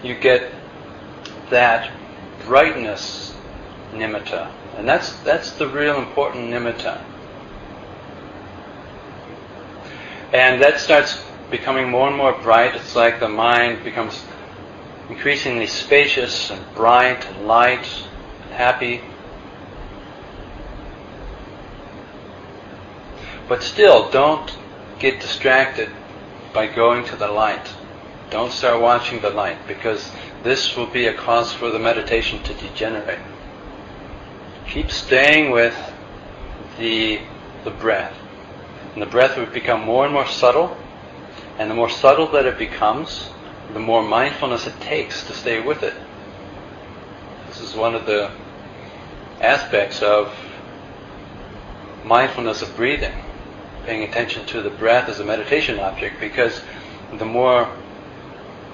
you 0.02 0.14
get 0.14 0.52
that 1.50 1.90
brightness 2.44 3.36
nimitta. 3.92 4.50
And 4.76 4.88
that's 4.88 5.12
that's 5.20 5.52
the 5.52 5.68
real 5.68 5.98
important 5.98 6.50
nimitta. 6.50 7.02
And 10.32 10.62
that 10.62 10.78
starts 10.78 11.22
becoming 11.50 11.90
more 11.90 12.08
and 12.08 12.16
more 12.16 12.32
bright. 12.32 12.76
It's 12.76 12.94
like 12.94 13.18
the 13.18 13.28
mind 13.28 13.82
becomes 13.82 14.24
increasingly 15.08 15.66
spacious 15.66 16.50
and 16.50 16.74
bright 16.74 17.26
and 17.26 17.48
light 17.48 17.88
and 18.44 18.52
happy. 18.52 19.00
But 23.48 23.64
still, 23.64 24.08
don't 24.10 24.56
get 25.00 25.18
distracted 25.20 25.90
by 26.52 26.68
going 26.68 27.04
to 27.06 27.16
the 27.16 27.28
light. 27.28 27.68
Don't 28.30 28.52
start 28.52 28.80
watching 28.80 29.20
the 29.20 29.30
light 29.30 29.58
because 29.66 30.12
this 30.44 30.76
will 30.76 30.86
be 30.86 31.06
a 31.06 31.14
cause 31.14 31.52
for 31.52 31.70
the 31.70 31.78
meditation 31.80 32.40
to 32.44 32.54
degenerate. 32.54 33.18
Keep 34.70 34.90
staying 34.90 35.50
with 35.50 35.76
the, 36.78 37.20
the 37.64 37.70
breath. 37.70 38.14
And 38.94 39.02
the 39.02 39.06
breath 39.06 39.36
will 39.36 39.46
become 39.46 39.82
more 39.82 40.04
and 40.04 40.14
more 40.14 40.26
subtle. 40.26 40.76
And 41.58 41.70
the 41.70 41.74
more 41.74 41.90
subtle 41.90 42.28
that 42.32 42.46
it 42.46 42.56
becomes, 42.56 43.30
the 43.72 43.80
more 43.80 44.02
mindfulness 44.02 44.66
it 44.66 44.80
takes 44.80 45.26
to 45.26 45.32
stay 45.32 45.60
with 45.60 45.82
it. 45.82 45.94
This 47.48 47.60
is 47.60 47.74
one 47.74 47.94
of 47.94 48.06
the 48.06 48.30
aspects 49.40 50.02
of 50.02 50.34
mindfulness 52.04 52.62
of 52.62 52.74
breathing 52.76 53.12
paying 53.84 54.02
attention 54.08 54.46
to 54.46 54.62
the 54.62 54.70
breath 54.70 55.08
as 55.08 55.20
a 55.20 55.24
meditation 55.24 55.78
object 55.80 56.20
because 56.20 56.62
the 57.14 57.24
more 57.24 57.68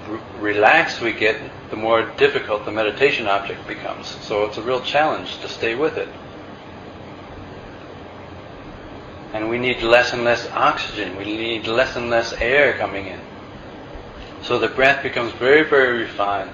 r- 0.09 0.19
relaxed 0.39 1.01
we 1.01 1.13
get, 1.13 1.39
the 1.69 1.75
more 1.75 2.09
difficult 2.17 2.65
the 2.65 2.71
meditation 2.71 3.27
object 3.27 3.67
becomes. 3.67 4.07
So 4.07 4.45
it's 4.45 4.57
a 4.57 4.61
real 4.61 4.81
challenge 4.81 5.39
to 5.39 5.47
stay 5.47 5.75
with 5.75 5.97
it. 5.97 6.09
And 9.33 9.49
we 9.49 9.57
need 9.59 9.83
less 9.83 10.13
and 10.13 10.23
less 10.23 10.49
oxygen. 10.51 11.17
We 11.17 11.25
need 11.25 11.67
less 11.67 11.95
and 11.95 12.09
less 12.09 12.33
air 12.33 12.73
coming 12.77 13.07
in. 13.07 13.19
So 14.43 14.57
the 14.57 14.69
breath 14.69 15.03
becomes 15.03 15.33
very, 15.33 15.63
very 15.63 15.99
refined. 15.99 16.51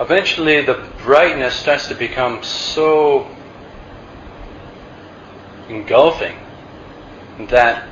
eventually 0.00 0.60
the 0.60 0.86
brightness 1.02 1.54
starts 1.54 1.88
to 1.88 1.94
become 1.94 2.42
so 2.42 3.28
engulfing 5.68 6.36
that 7.48 7.88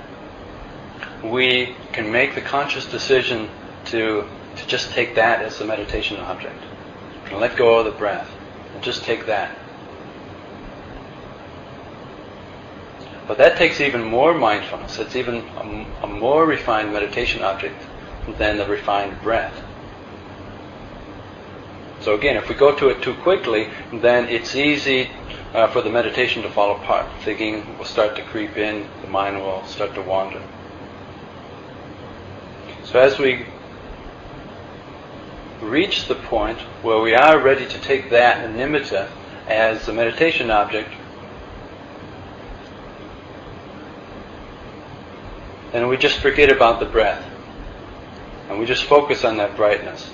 we 1.25 1.75
can 1.93 2.11
make 2.11 2.35
the 2.35 2.41
conscious 2.41 2.87
decision 2.87 3.49
to, 3.87 4.29
to 4.57 4.67
just 4.67 4.91
take 4.93 5.15
that 5.15 5.43
as 5.43 5.59
the 5.59 5.65
meditation 5.65 6.17
object. 6.19 6.63
And 7.27 7.41
let 7.41 7.57
go 7.57 7.79
of 7.79 7.85
the 7.85 7.93
breath 7.93 8.31
and 8.75 8.83
just 8.83 9.05
take 9.05 9.27
that. 9.27 9.57
But 13.27 13.39
that 13.39 13.57
takes 13.57 13.81
even 13.81 14.03
more 14.03 14.35
mindfulness. 14.35 14.99
It's 14.99 15.17
even 15.17 15.37
a, 15.37 15.87
a 16.03 16.07
more 16.07 16.45
refined 16.45 16.93
meditation 16.93 17.43
object 17.43 17.81
than 18.37 18.59
the 18.59 18.67
refined 18.67 19.21
breath. 19.23 19.63
So 22.01 22.15
again, 22.15 22.37
if 22.37 22.49
we 22.49 22.57
go 22.57 22.75
to 22.75 22.89
it 22.89 23.01
too 23.01 23.15
quickly, 23.15 23.71
then 23.93 24.29
it's 24.29 24.57
easy 24.57 25.09
uh, 25.55 25.69
for 25.69 25.83
the 25.83 25.91
meditation 25.91 26.43
to 26.43 26.51
fall 26.51 26.77
apart. 26.77 27.07
Thinking 27.23 27.77
will 27.79 27.85
start 27.85 28.17
to 28.17 28.23
creep 28.23 28.57
in, 28.57 28.89
the 29.03 29.09
mind 29.09 29.39
will 29.39 29.65
start 29.67 29.95
to 29.95 30.03
wander. 30.03 30.43
So 32.85 32.99
as 32.99 33.19
we 33.19 33.47
reach 35.61 36.09
the 36.09 36.15
point 36.15 36.59
where 36.83 37.01
we 37.01 37.15
are 37.15 37.41
ready 37.41 37.67
to 37.67 37.81
take 37.81 38.11
that 38.11 38.49
nimitta 38.51 39.09
as 39.47 39.87
the 39.87 39.93
meditation 39.93 40.51
object, 40.51 40.91
then 45.73 45.89
we 45.89 45.97
just 45.97 46.19
forget 46.19 46.51
about 46.51 46.81
the 46.81 46.87
breath. 46.87 47.25
And 48.49 48.59
we 48.59 48.67
just 48.67 48.85
focus 48.85 49.25
on 49.25 49.37
that 49.39 49.57
brightness. 49.57 50.11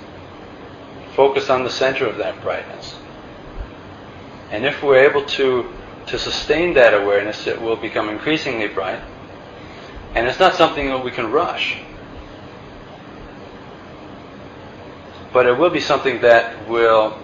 Focus 1.17 1.51
on 1.51 1.65
the 1.65 1.71
center 1.71 2.07
of 2.07 2.19
that 2.19 2.41
brightness. 2.43 2.98
And 4.51 4.65
if 4.65 4.83
we're 4.83 5.09
able 5.09 5.25
to, 5.25 5.73
to 6.07 6.19
sustain 6.19 6.75
that 6.75 6.95
awareness, 6.95 7.47
it 7.47 7.61
will 7.61 7.77
become 7.77 8.09
increasingly 8.09 8.69
bright. 8.69 9.01
And 10.15 10.27
it's 10.27 10.39
not 10.39 10.55
something 10.55 10.89
that 10.89 11.05
we 11.05 11.11
can 11.11 11.31
rush. 11.31 11.79
But 15.33 15.47
it 15.47 15.59
will 15.59 15.71
be 15.71 15.81
something 15.81 16.23
that 16.23 16.69
will 16.69 17.19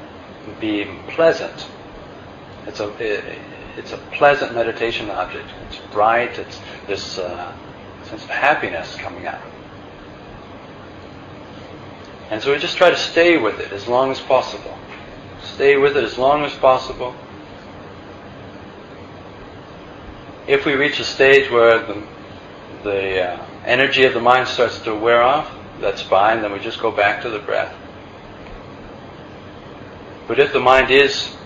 be 0.60 0.86
pleasant. 1.08 1.66
It's 2.66 2.80
a, 2.80 2.90
it, 3.02 3.38
it's 3.76 3.92
a 3.92 3.98
pleasant 4.12 4.54
meditation 4.54 5.10
object. 5.10 5.48
It's 5.68 5.78
bright. 5.92 6.38
It's 6.38 6.60
this 6.86 7.18
uh, 7.18 7.56
sense 8.04 8.22
of 8.22 8.30
happiness 8.30 8.94
coming 8.96 9.26
out. 9.26 9.40
And 12.30 12.42
so 12.42 12.52
we 12.52 12.58
just 12.58 12.76
try 12.76 12.90
to 12.90 12.96
stay 12.96 13.38
with 13.38 13.60
it 13.60 13.72
as 13.72 13.88
long 13.88 14.10
as 14.10 14.20
possible. 14.20 14.76
Stay 15.54 15.76
with 15.76 15.96
it 15.96 16.04
as 16.04 16.18
long 16.18 16.44
as 16.44 16.52
possible. 16.54 17.14
If 20.46 20.66
we 20.66 20.74
reach 20.74 20.98
a 20.98 21.04
stage 21.04 21.50
where 21.50 21.78
the, 21.78 22.02
the 22.82 23.22
uh, 23.22 23.46
energy 23.64 24.04
of 24.04 24.14
the 24.14 24.20
mind 24.20 24.48
starts 24.48 24.80
to 24.80 24.94
wear 24.94 25.22
off, 25.22 25.50
that's 25.80 26.02
fine, 26.02 26.42
then 26.42 26.52
we 26.52 26.58
just 26.58 26.80
go 26.80 26.90
back 26.90 27.22
to 27.22 27.30
the 27.30 27.38
breath. 27.38 27.74
But 30.26 30.38
if 30.38 30.52
the 30.52 30.60
mind 30.60 30.90
is 30.90 31.36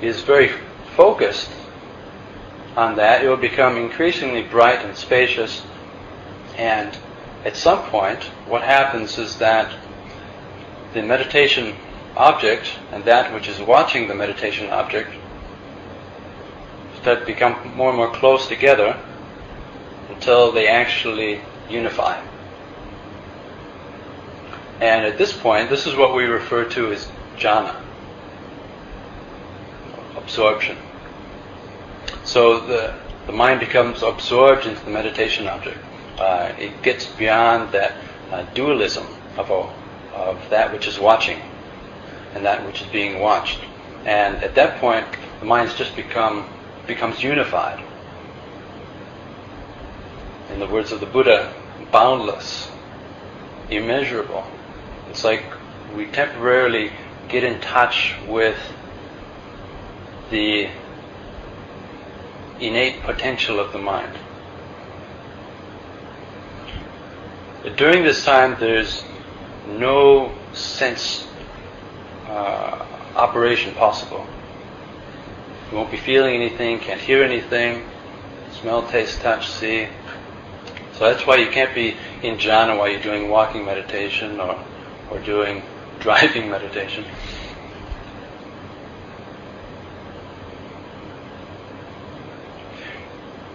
is 0.00 0.20
very 0.22 0.50
focused 0.96 1.50
on 2.76 2.96
that, 2.96 3.24
it 3.24 3.28
will 3.28 3.36
become 3.36 3.76
increasingly 3.76 4.42
bright 4.42 4.84
and 4.84 4.96
spacious 4.96 5.62
and 6.56 6.96
at 7.44 7.56
some 7.56 7.82
point, 7.90 8.24
what 8.46 8.62
happens 8.62 9.18
is 9.18 9.38
that 9.38 9.72
the 10.94 11.02
meditation 11.02 11.76
object 12.16 12.78
and 12.92 13.04
that 13.04 13.32
which 13.32 13.48
is 13.48 13.60
watching 13.60 14.08
the 14.08 14.14
meditation 14.14 14.68
object 14.70 15.10
start 17.00 17.26
become 17.26 17.74
more 17.76 17.88
and 17.88 17.96
more 17.96 18.12
close 18.12 18.46
together 18.46 18.98
until 20.10 20.52
they 20.52 20.68
actually 20.68 21.40
unify. 21.68 22.22
And 24.80 25.04
at 25.04 25.18
this 25.18 25.32
point, 25.32 25.70
this 25.70 25.86
is 25.86 25.96
what 25.96 26.14
we 26.14 26.24
refer 26.24 26.64
to 26.70 26.92
as 26.92 27.10
jhana, 27.36 27.74
absorption. 30.16 30.76
So 32.24 32.60
the, 32.60 32.94
the 33.26 33.32
mind 33.32 33.60
becomes 33.60 34.02
absorbed 34.02 34.66
into 34.66 34.84
the 34.84 34.90
meditation 34.90 35.46
object 35.48 35.78
uh, 36.18 36.52
it 36.58 36.82
gets 36.82 37.06
beyond 37.06 37.72
that 37.72 37.94
uh, 38.30 38.42
dualism 38.54 39.06
of, 39.36 39.50
a, 39.50 40.14
of 40.14 40.50
that 40.50 40.72
which 40.72 40.86
is 40.86 40.98
watching 40.98 41.40
and 42.34 42.44
that 42.44 42.64
which 42.66 42.82
is 42.82 42.86
being 42.88 43.20
watched. 43.20 43.60
And 44.04 44.42
at 44.42 44.54
that 44.54 44.80
point, 44.80 45.06
the 45.40 45.46
mind's 45.46 45.74
just 45.74 45.94
become 45.96 46.48
becomes 46.86 47.22
unified. 47.22 47.82
In 50.52 50.58
the 50.58 50.66
words 50.66 50.92
of 50.92 51.00
the 51.00 51.06
Buddha, 51.06 51.54
boundless, 51.90 52.70
immeasurable. 53.70 54.44
It's 55.08 55.24
like 55.24 55.44
we 55.96 56.06
temporarily 56.06 56.90
get 57.28 57.44
in 57.44 57.60
touch 57.60 58.14
with 58.26 58.58
the 60.30 60.68
innate 62.60 63.02
potential 63.02 63.60
of 63.60 63.72
the 63.72 63.78
mind. 63.78 64.18
during 67.76 68.02
this 68.02 68.24
time, 68.24 68.56
there's 68.58 69.04
no 69.68 70.32
sense 70.52 71.26
uh, 72.32 72.86
operation 73.14 73.74
possible. 73.74 74.26
You 75.70 75.76
won't 75.76 75.90
be 75.90 75.98
feeling 75.98 76.34
anything, 76.34 76.78
can't 76.80 77.00
hear 77.00 77.22
anything, 77.22 77.84
smell, 78.60 78.88
taste, 78.88 79.20
touch, 79.20 79.48
see. 79.50 79.88
So 80.94 81.10
that's 81.10 81.26
why 81.26 81.36
you 81.36 81.50
can't 81.50 81.74
be 81.74 81.96
in 82.22 82.36
jhana 82.38 82.78
while 82.78 82.88
you're 82.88 83.02
doing 83.02 83.28
walking 83.28 83.64
meditation 83.64 84.40
or, 84.40 84.62
or 85.10 85.18
doing 85.20 85.62
driving 86.00 86.50
meditation. 86.50 87.04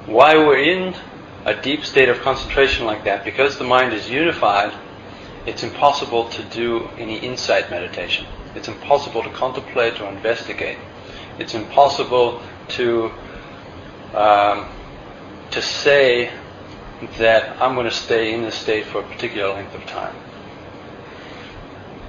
Why 0.05 0.35
we're 0.35 0.59
in 0.59 0.95
a 1.45 1.59
deep 1.61 1.83
state 1.83 2.09
of 2.09 2.19
concentration 2.21 2.85
like 2.85 3.03
that, 3.05 3.25
because 3.25 3.57
the 3.57 3.63
mind 3.63 3.93
is 3.93 4.09
unified, 4.09 4.73
it's 5.45 5.63
impossible 5.63 6.29
to 6.29 6.43
do 6.43 6.89
any 6.97 7.17
insight 7.17 7.69
meditation. 7.69 8.25
It's 8.57 8.67
impossible 8.67 9.21
to 9.21 9.29
contemplate 9.29 10.01
or 10.01 10.09
investigate. 10.09 10.79
It's 11.37 11.53
impossible 11.53 12.41
to 12.69 13.11
um, 14.15 14.67
to 15.51 15.61
say 15.61 16.31
that 17.19 17.61
I'm 17.61 17.75
going 17.75 17.85
to 17.85 17.95
stay 17.95 18.33
in 18.33 18.41
this 18.41 18.55
state 18.55 18.85
for 18.85 19.01
a 19.01 19.03
particular 19.03 19.53
length 19.53 19.75
of 19.75 19.85
time, 19.85 20.15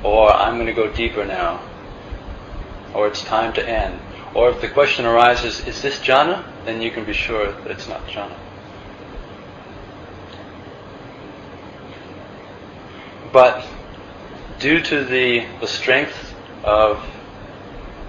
or 0.02 0.32
I'm 0.32 0.54
going 0.54 0.68
to 0.68 0.72
go 0.72 0.90
deeper 0.90 1.26
now, 1.26 1.61
or 2.94 3.06
it's 3.06 3.22
time 3.22 3.52
to 3.52 3.68
end. 3.68 4.00
Or 4.34 4.48
if 4.48 4.62
the 4.62 4.68
question 4.68 5.04
arises, 5.04 5.66
is 5.66 5.82
this 5.82 5.98
jhana? 5.98 6.44
Then 6.64 6.80
you 6.80 6.90
can 6.90 7.04
be 7.04 7.12
sure 7.12 7.52
that 7.52 7.70
it's 7.70 7.88
not 7.88 8.06
jhana. 8.06 8.37
But 13.34 13.66
due 14.58 14.80
to 14.80 15.04
the, 15.04 15.46
the 15.61 15.66
strength 15.66 16.28
of 16.64 17.05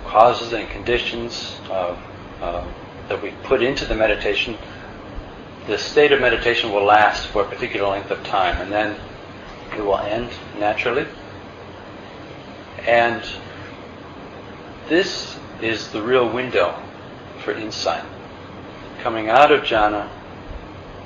causes 0.06 0.54
and 0.54 0.68
conditions 0.70 1.60
of, 1.70 1.98
uh, 2.42 2.66
that 3.08 3.22
we 3.22 3.32
put 3.44 3.62
into 3.62 3.86
the 3.86 3.96
meditation, 3.96 4.58
the 5.68 5.78
state 5.78 6.12
of 6.12 6.20
meditation 6.20 6.72
will 6.72 6.84
last 6.84 7.28
for 7.28 7.44
a 7.44 7.46
particular 7.46 7.88
length 7.88 8.10
of 8.12 8.24
time 8.24 8.60
and 8.62 8.72
then 8.72 9.00
it 9.76 9.82
will 9.82 9.98
end 10.00 10.30
naturally. 10.58 11.06
And 12.88 13.24
this 14.88 15.38
is 15.62 15.92
the 15.92 16.02
real 16.02 16.28
window 16.28 16.76
for 17.44 17.52
insight. 17.52 18.04
Coming 19.02 19.30
out 19.30 19.52
of 19.52 19.62
jhana 19.62 20.10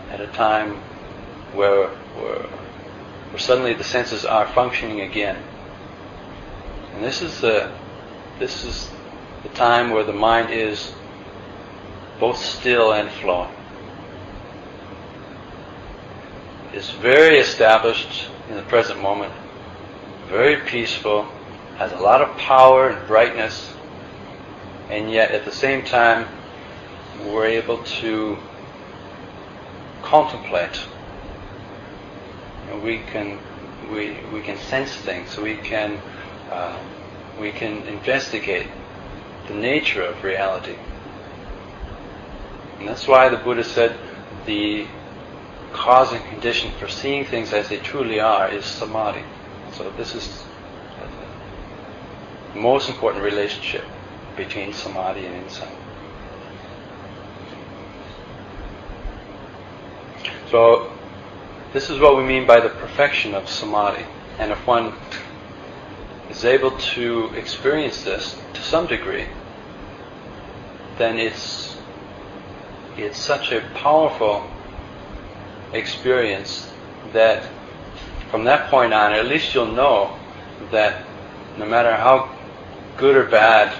at 0.09 0.21
a 0.21 0.27
time 0.27 0.75
where, 1.53 1.87
where 1.87 2.47
suddenly 3.37 3.73
the 3.73 3.83
senses 3.83 4.23
are 4.23 4.47
functioning 4.47 5.01
again. 5.01 5.43
And 6.93 7.03
this 7.03 7.21
is 7.21 7.41
the 7.41 7.71
this 8.39 8.63
is 8.63 8.89
the 9.43 9.49
time 9.49 9.91
where 9.91 10.03
the 10.03 10.13
mind 10.13 10.51
is 10.51 10.93
both 12.19 12.37
still 12.37 12.93
and 12.93 13.09
flowing. 13.09 13.51
It's 16.73 16.89
very 16.89 17.37
established 17.37 18.29
in 18.49 18.55
the 18.55 18.63
present 18.63 19.01
moment, 19.01 19.33
very 20.27 20.61
peaceful, 20.61 21.27
has 21.77 21.91
a 21.91 21.97
lot 21.97 22.21
of 22.21 22.35
power 22.37 22.89
and 22.89 23.07
brightness, 23.07 23.73
and 24.89 25.11
yet 25.11 25.31
at 25.31 25.45
the 25.45 25.51
same 25.51 25.83
time 25.83 26.27
we're 27.25 27.45
able 27.45 27.83
to 27.83 28.37
contemplate. 30.01 30.79
we 32.83 32.99
can 32.99 33.39
we 33.91 34.17
we 34.33 34.41
can 34.41 34.57
sense 34.57 34.95
things. 34.95 35.37
We 35.37 35.57
can 35.57 35.99
uh, 36.49 36.79
we 37.39 37.51
can 37.51 37.87
investigate 37.87 38.67
the 39.47 39.53
nature 39.53 40.03
of 40.03 40.23
reality. 40.23 40.75
And 42.79 42.87
that's 42.87 43.07
why 43.07 43.29
the 43.29 43.37
Buddha 43.37 43.63
said 43.63 43.95
the 44.45 44.87
cause 45.71 46.13
and 46.13 46.23
condition 46.25 46.71
for 46.79 46.87
seeing 46.87 47.25
things 47.25 47.53
as 47.53 47.69
they 47.69 47.77
truly 47.77 48.19
are 48.19 48.49
is 48.49 48.65
samadhi. 48.65 49.23
So 49.73 49.89
this 49.91 50.15
is 50.15 50.43
the 52.53 52.59
most 52.59 52.89
important 52.89 53.23
relationship 53.23 53.83
between 54.37 54.73
samadhi 54.73 55.25
and 55.25 55.35
insight. 55.35 55.75
So, 60.49 60.91
this 61.73 61.89
is 61.89 61.99
what 61.99 62.15
we 62.15 62.23
mean 62.23 62.45
by 62.45 62.59
the 62.59 62.69
perfection 62.69 63.33
of 63.33 63.49
samadhi. 63.49 64.05
And 64.37 64.51
if 64.51 64.67
one 64.67 64.93
is 66.33 66.45
able 66.45 66.71
to 66.71 67.27
experience 67.35 68.03
this 68.03 68.35
to 68.53 68.61
some 68.61 68.87
degree, 68.87 69.27
then 70.97 71.19
it's 71.19 71.77
it's 72.97 73.17
such 73.17 73.51
a 73.51 73.61
powerful 73.75 74.43
experience 75.73 76.71
that 77.11 77.49
from 78.29 78.43
that 78.43 78.69
point 78.69 78.93
on, 78.93 79.13
at 79.13 79.27
least 79.27 79.53
you'll 79.53 79.71
know 79.71 80.17
that 80.71 81.05
no 81.57 81.65
matter 81.65 81.95
how 81.95 82.35
good 82.97 83.15
or 83.15 83.25
bad 83.25 83.75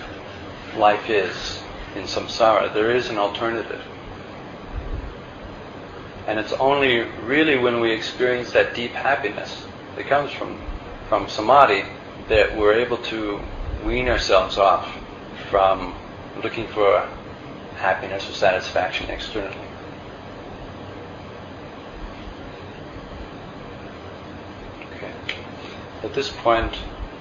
life 0.78 1.10
is 1.10 1.62
in 1.96 2.04
samsara. 2.04 2.74
There 2.74 2.96
is 2.96 3.10
an 3.10 3.18
alternative. 3.18 3.82
And 6.26 6.40
it's 6.40 6.54
only 6.54 7.02
really 7.26 7.58
when 7.58 7.80
we 7.80 7.92
experience 7.92 8.52
that 8.54 8.74
deep 8.74 8.92
happiness 8.92 9.66
that 9.96 10.08
comes 10.08 10.32
from, 10.32 10.60
from 11.08 11.30
samadhi 11.30 11.84
that 12.30 12.58
we're 12.58 12.74
able 12.74 12.98
to 12.98 13.42
wean 13.84 14.08
ourselves 14.08 14.58
off 14.58 14.98
from 15.50 15.96
looking 16.42 16.68
for 16.68 17.08
happiness 17.76 18.30
or 18.30 18.34
satisfaction 18.34 19.10
externally. 19.10 19.58
Okay. 24.96 25.12
At 26.04 26.14
this 26.14 26.30
point, 26.30 26.78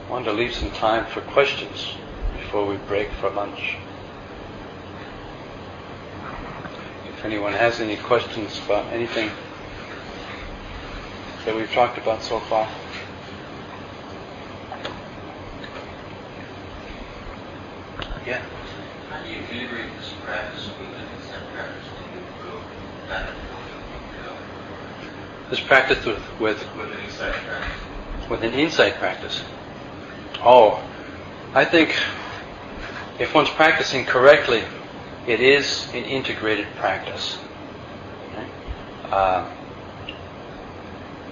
I 0.07 0.11
want 0.11 0.25
to 0.27 0.33
leave 0.33 0.55
some 0.55 0.71
time 0.71 1.07
for 1.07 1.21
questions 1.23 1.95
before 2.37 2.67
we 2.67 2.77
break 2.77 3.11
for 3.13 3.31
lunch. 3.31 3.77
If 7.09 7.25
anyone 7.25 7.53
has 7.53 7.81
any 7.81 7.97
questions 7.97 8.59
about 8.65 8.93
anything 8.93 9.31
that 11.45 11.57
we've 11.57 11.73
talked 11.73 11.99
about 11.99 12.23
so 12.23 12.39
far. 12.41 12.69
Yeah. 18.27 18.41
How 19.11 19.23
do 19.23 19.29
you 19.29 19.37
integrate 19.39 19.91
this 19.99 20.13
practice 20.25 20.67
with 20.79 20.89
the 20.91 21.39
practice 21.55 21.87
to 21.89 22.19
improve 22.19 22.63
that? 23.09 23.31
This 25.51 25.61
practice 25.61 26.05
with, 26.05 26.21
with 26.41 26.65
With 26.77 26.93
an 26.93 27.01
insight 27.05 27.35
practice. 27.35 28.31
with 28.31 28.43
an 28.45 28.55
insight 28.55 28.95
practice. 28.95 29.43
Oh, 30.41 30.83
I 31.55 31.65
think 31.65 31.95
if 33.19 33.35
one's 33.35 33.51
practicing 33.51 34.05
correctly, 34.07 34.63
it 35.27 35.41
is 35.41 35.89
an 35.93 36.05
integrated 36.05 36.67
practice. 36.77 37.39
Uh, 39.05 39.51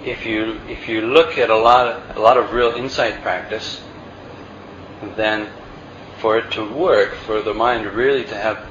if 0.05 0.25
you 0.25 0.59
if 0.67 0.87
you 0.87 1.01
look 1.01 1.37
at 1.37 1.49
a 1.49 1.57
lot 1.57 1.87
of, 1.87 2.17
a 2.17 2.19
lot 2.19 2.37
of 2.37 2.53
real 2.53 2.71
insight 2.73 3.21
practice, 3.21 3.81
then 5.15 5.49
for 6.21 6.37
it 6.37 6.51
to 6.51 6.63
work, 6.63 7.15
for 7.15 7.41
the 7.41 7.53
mind 7.53 7.85
really 7.87 8.23
to 8.23 8.35
have 8.35 8.63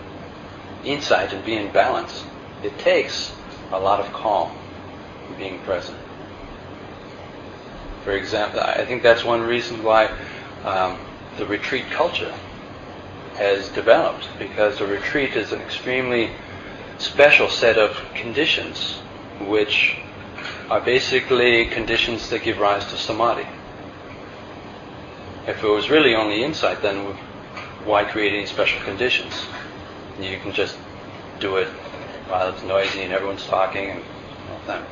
insight 0.85 1.33
and 1.33 1.45
be 1.45 1.57
in 1.57 1.73
balance, 1.73 2.25
it 2.63 2.79
takes 2.79 3.33
a 3.73 3.79
lot 3.79 3.99
of 3.99 4.13
calm, 4.13 4.57
being 5.37 5.59
present. 5.61 5.99
For 8.05 8.13
example, 8.13 8.61
I 8.61 8.85
think 8.85 9.03
that's 9.03 9.25
one 9.25 9.43
reason 9.43 9.83
why 9.83 10.07
um, 10.65 10.99
the 11.39 11.47
retreat 11.47 11.91
culture 11.91 12.35
has 13.35 13.69
developed 13.71 14.29
because 14.39 14.81
a 14.81 14.87
retreat 14.87 15.35
is 15.35 15.53
an 15.53 15.61
extremely 15.61 16.31
special 16.99 17.49
set 17.49 17.79
of 17.79 17.97
conditions 18.15 18.99
which 19.41 19.97
are 20.69 20.81
basically 20.81 21.67
conditions 21.67 22.31
that 22.31 22.43
give 22.43 22.59
rise 22.59 22.85
to 22.87 22.97
samadhi. 22.97 23.47
If 25.47 25.65
it 25.65 25.69
was 25.69 25.91
really 25.91 26.15
only 26.15 26.45
insight, 26.45 26.83
then 26.83 27.17
why 27.85 28.05
create 28.05 28.33
any 28.33 28.47
special 28.47 28.81
conditions? 28.83 29.47
You 30.21 30.39
can 30.39 30.53
just 30.53 30.77
do 31.39 31.57
it 31.57 31.69
while 32.29 32.49
it's 32.53 32.63
noisy 32.63 33.03
and 33.03 33.13
everyone's 33.13 33.47
talking 33.47 33.91
and 33.91 34.03
all 34.51 34.61
that. 34.67 34.85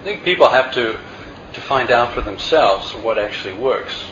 I 0.00 0.02
think 0.02 0.24
people 0.24 0.48
have 0.48 0.72
to, 0.74 0.98
to 1.52 1.60
find 1.60 1.90
out 1.90 2.14
for 2.14 2.22
themselves 2.22 2.94
what 2.94 3.18
actually 3.18 3.54
works, 3.54 4.02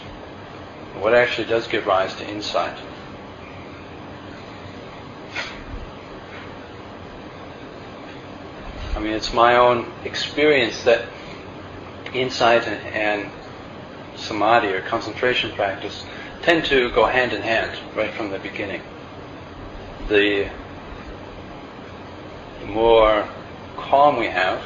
what 0.99 1.15
actually 1.15 1.49
does 1.49 1.67
give 1.67 1.87
rise 1.87 2.15
to 2.17 2.29
insight. 2.29 2.77
I 8.95 9.01
mean, 9.01 9.13
it's 9.13 9.33
my 9.33 9.57
own 9.57 9.91
experience 10.05 10.83
that 10.83 11.07
insight 12.15 12.67
and, 12.67 13.31
samadhi 14.17 14.69
or 14.69 14.81
concentration 14.83 15.53
practice 15.53 16.05
tend 16.43 16.65
to 16.65 16.91
go 16.91 17.07
hand 17.07 17.33
in 17.33 17.41
hand 17.41 17.79
right 17.95 18.13
from 18.15 18.31
the 18.31 18.39
beginning. 18.41 18.83
The 20.09 20.51
more 22.67 23.29
calm 23.77 24.17
we 24.19 24.27
have, 24.27 24.63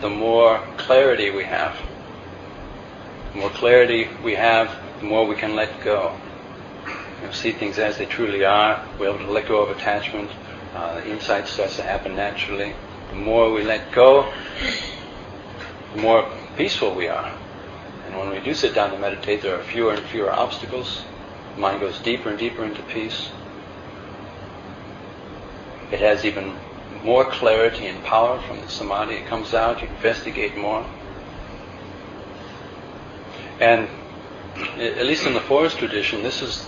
the 0.00 0.10
more 0.10 0.60
clarity 0.76 1.30
we 1.30 1.44
have. 1.44 1.76
The 3.32 3.38
more 3.38 3.50
clarity 3.50 4.08
we 4.22 4.34
have, 4.34 4.70
the 5.00 5.06
more 5.06 5.26
we 5.26 5.34
can 5.34 5.54
let 5.54 5.82
go. 5.82 6.14
You 7.20 7.26
know, 7.26 7.32
see 7.32 7.52
things 7.52 7.78
as 7.78 7.98
they 7.98 8.06
truly 8.06 8.44
are. 8.44 8.86
We're 8.98 9.14
able 9.14 9.24
to 9.24 9.30
let 9.30 9.48
go 9.48 9.62
of 9.62 9.76
attachment. 9.76 10.30
Uh, 10.74 11.00
insight 11.06 11.46
starts 11.46 11.76
to 11.76 11.82
happen 11.82 12.16
naturally. 12.16 12.74
The 13.10 13.16
more 13.16 13.52
we 13.52 13.62
let 13.62 13.92
go, 13.92 14.32
the 15.94 16.02
more 16.02 16.30
peaceful 16.56 16.94
we 16.94 17.08
are. 17.08 17.32
And 18.06 18.18
when 18.18 18.30
we 18.30 18.40
do 18.40 18.54
sit 18.54 18.74
down 18.74 18.90
to 18.90 18.98
meditate, 18.98 19.42
there 19.42 19.58
are 19.58 19.62
fewer 19.62 19.94
and 19.94 20.04
fewer 20.06 20.30
obstacles. 20.30 21.02
The 21.54 21.60
mind 21.60 21.80
goes 21.80 21.98
deeper 22.00 22.30
and 22.30 22.38
deeper 22.38 22.64
into 22.64 22.82
peace. 22.82 23.30
It 25.90 26.00
has 26.00 26.24
even 26.24 26.56
more 27.04 27.24
clarity 27.24 27.86
and 27.86 28.02
power 28.04 28.40
from 28.42 28.60
the 28.60 28.68
samadhi. 28.68 29.16
It 29.16 29.26
comes 29.26 29.54
out, 29.54 29.82
you 29.82 29.88
investigate 29.88 30.56
more. 30.56 30.86
And 33.60 33.88
at 34.78 35.06
least 35.06 35.26
in 35.26 35.34
the 35.34 35.40
forest 35.40 35.78
tradition, 35.78 36.22
this 36.22 36.42
is 36.42 36.66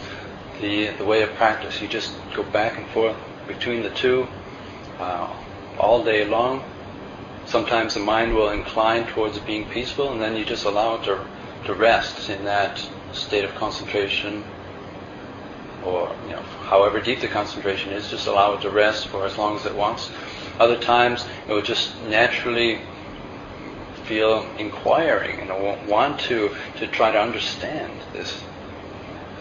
the, 0.60 0.88
the 0.98 1.04
way 1.04 1.22
of 1.22 1.34
practice. 1.34 1.80
You 1.80 1.88
just 1.88 2.12
go 2.34 2.42
back 2.42 2.78
and 2.78 2.86
forth 2.88 3.16
between 3.46 3.82
the 3.82 3.90
two 3.90 4.26
uh, 4.98 5.32
all 5.78 6.04
day 6.04 6.24
long. 6.24 6.64
Sometimes 7.46 7.94
the 7.94 8.00
mind 8.00 8.34
will 8.34 8.50
incline 8.50 9.06
towards 9.06 9.38
being 9.40 9.68
peaceful, 9.68 10.12
and 10.12 10.20
then 10.20 10.36
you 10.36 10.44
just 10.44 10.64
allow 10.64 10.96
it 10.96 11.04
to, 11.04 11.24
to 11.66 11.74
rest 11.74 12.30
in 12.30 12.44
that 12.44 12.84
state 13.12 13.44
of 13.44 13.54
concentration, 13.54 14.44
or 15.84 16.14
you 16.26 16.32
know, 16.32 16.42
however 16.42 17.00
deep 17.00 17.20
the 17.20 17.28
concentration 17.28 17.92
is, 17.92 18.08
just 18.08 18.26
allow 18.26 18.54
it 18.54 18.62
to 18.62 18.70
rest 18.70 19.08
for 19.08 19.24
as 19.26 19.36
long 19.36 19.56
as 19.56 19.66
it 19.66 19.74
wants. 19.74 20.10
Other 20.58 20.78
times, 20.78 21.24
it 21.46 21.52
will 21.52 21.62
just 21.62 21.94
naturally 22.04 22.80
feel 24.04 24.46
inquiring 24.58 25.40
and 25.40 25.88
want 25.88 26.20
to 26.20 26.54
to 26.76 26.86
try 26.86 27.10
to 27.10 27.18
understand 27.18 27.92
this. 28.12 28.42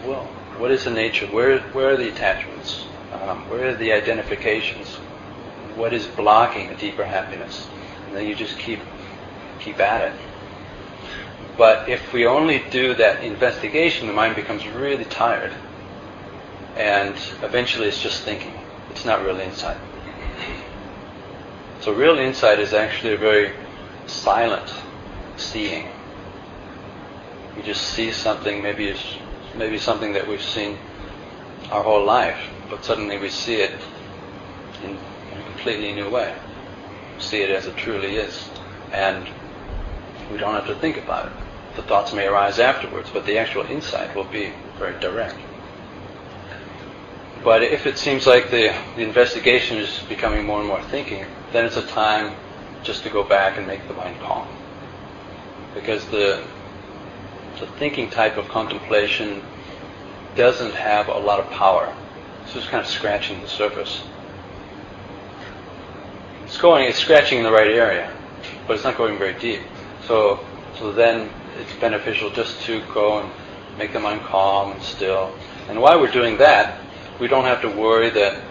Well, 0.04 0.24
what 0.58 0.70
is 0.70 0.84
the 0.84 0.90
nature? 0.90 1.26
Where 1.26 1.58
where 1.72 1.90
are 1.90 1.96
the 1.96 2.08
attachments? 2.08 2.84
Um, 3.12 3.48
where 3.48 3.68
are 3.68 3.74
the 3.74 3.92
identifications? 3.92 4.88
What 5.76 5.92
is 5.92 6.06
blocking 6.06 6.70
a 6.70 6.76
deeper 6.76 7.04
happiness? 7.04 7.66
Then 8.14 8.26
you 8.26 8.34
just 8.34 8.58
keep 8.58 8.80
keep 9.60 9.80
at 9.80 10.12
it. 10.12 10.20
But 11.56 11.88
if 11.88 12.12
we 12.12 12.26
only 12.26 12.62
do 12.70 12.94
that 12.94 13.22
investigation, 13.22 14.06
the 14.06 14.12
mind 14.12 14.36
becomes 14.36 14.66
really 14.66 15.04
tired, 15.04 15.52
and 16.76 17.14
eventually 17.42 17.88
it's 17.88 18.02
just 18.02 18.22
thinking. 18.22 18.52
It's 18.90 19.04
not 19.04 19.22
really 19.24 19.44
insight. 19.44 19.76
So 21.80 21.92
real 21.92 22.18
insight 22.18 22.60
is 22.60 22.72
actually 22.72 23.14
a 23.14 23.18
very 23.18 23.52
silent 24.06 24.72
seeing. 25.36 25.88
You 27.56 27.62
just 27.62 27.82
see 27.82 28.10
something, 28.10 28.62
maybe 28.62 28.88
it's 28.88 29.04
maybe 29.54 29.78
something 29.78 30.12
that 30.14 30.26
we've 30.26 30.42
seen 30.42 30.78
our 31.70 31.82
whole 31.82 32.04
life, 32.04 32.38
but 32.70 32.84
suddenly 32.84 33.18
we 33.18 33.28
see 33.28 33.56
it 33.56 33.72
in 34.82 34.96
a 34.96 35.42
completely 35.44 35.92
new 35.92 36.08
way. 36.08 36.34
See 37.18 37.42
it 37.42 37.50
as 37.50 37.66
it 37.66 37.76
truly 37.76 38.16
is. 38.16 38.48
And 38.92 39.28
we 40.30 40.38
don't 40.38 40.54
have 40.54 40.66
to 40.66 40.74
think 40.74 40.96
about 40.96 41.26
it. 41.26 41.32
The 41.76 41.82
thoughts 41.82 42.12
may 42.12 42.26
arise 42.26 42.58
afterwards, 42.58 43.10
but 43.12 43.26
the 43.26 43.38
actual 43.38 43.64
insight 43.66 44.14
will 44.14 44.24
be 44.24 44.52
very 44.78 44.98
direct. 45.00 45.36
But 47.42 47.62
if 47.62 47.86
it 47.86 47.98
seems 47.98 48.26
like 48.26 48.50
the, 48.50 48.74
the 48.96 49.02
investigation 49.02 49.76
is 49.76 50.00
becoming 50.08 50.46
more 50.46 50.60
and 50.60 50.68
more 50.68 50.82
thinking, 50.82 51.26
then 51.52 51.66
it's 51.66 51.76
a 51.76 51.86
time 51.86 52.34
just 52.82 53.02
to 53.02 53.10
go 53.10 53.22
back 53.22 53.58
and 53.58 53.66
make 53.66 53.86
the 53.88 53.94
mind 53.94 54.18
calm. 54.20 54.48
Because 55.74 56.06
the, 56.06 56.42
the 57.60 57.66
thinking 57.78 58.08
type 58.08 58.36
of 58.36 58.48
contemplation 58.48 59.42
doesn't 60.36 60.74
have 60.74 61.08
a 61.08 61.18
lot 61.18 61.40
of 61.40 61.50
power. 61.50 61.94
It's 62.44 62.54
just 62.54 62.68
kind 62.68 62.82
of 62.82 62.90
scratching 62.90 63.40
the 63.40 63.48
surface. 63.48 64.02
It's 66.44 66.58
going, 66.58 66.86
it's 66.86 66.98
scratching 66.98 67.38
in 67.38 67.44
the 67.44 67.52
right 67.52 67.70
area, 67.70 68.14
but 68.66 68.74
it's 68.74 68.84
not 68.84 68.96
going 68.96 69.18
very 69.18 69.38
deep. 69.38 69.60
So, 70.06 70.44
so 70.78 70.92
then 70.92 71.30
it's 71.58 71.72
beneficial 71.80 72.30
just 72.30 72.60
to 72.62 72.82
go 72.92 73.20
and 73.20 73.32
make 73.78 73.92
the 73.92 74.00
mind 74.00 74.20
calm 74.22 74.72
and 74.72 74.82
still. 74.82 75.34
And 75.68 75.80
while 75.80 76.00
we're 76.00 76.12
doing 76.12 76.36
that, 76.38 76.80
we 77.18 77.28
don't 77.28 77.44
have 77.44 77.62
to 77.62 77.68
worry 77.68 78.10
that, 78.10 78.42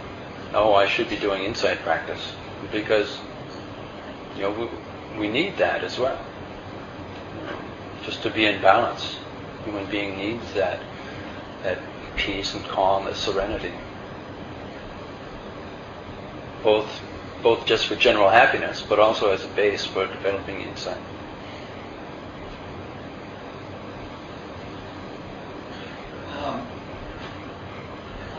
oh, 0.54 0.74
I 0.74 0.88
should 0.88 1.10
be 1.10 1.18
doing 1.18 1.44
insight 1.44 1.80
practice, 1.80 2.34
because 2.72 3.20
you 4.36 4.42
know, 4.42 4.70
we, 5.16 5.20
we 5.20 5.30
need 5.30 5.58
that 5.58 5.84
as 5.84 6.00
well. 6.00 6.20
Just 8.04 8.24
to 8.24 8.30
be 8.32 8.46
in 8.46 8.62
balance. 8.62 9.18
Human 9.66 9.86
being 9.90 10.18
needs 10.18 10.52
that, 10.54 10.82
that 11.62 11.80
peace 12.18 12.54
and 12.54 12.66
calm, 12.66 13.06
that 13.06 13.16
serenity. 13.16 13.72
Both, 16.64 17.02
both 17.44 17.66
just 17.66 17.88
for 17.88 17.96
general 17.96 18.30
happiness, 18.30 18.84
but 18.88 19.00
also 19.00 19.32
as 19.32 19.44
a 19.44 19.48
base 19.50 19.86
for 19.86 20.08
developing 20.08 20.62
insight. 20.62 20.98
Um, 26.40 26.66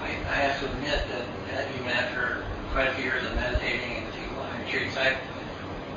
I, 0.01 0.07
I 0.07 0.37
have 0.37 0.59
to 0.61 0.71
admit 0.73 1.05
that 1.53 1.69
even 1.75 1.89
after 1.89 2.45
quite 2.73 2.89
a 2.89 2.93
few 2.95 3.05
years 3.05 3.25
of 3.25 3.35
meditating 3.37 3.97
and 3.97 4.13
to 4.13 4.21
retreats, 4.65 4.97
I 4.97 5.17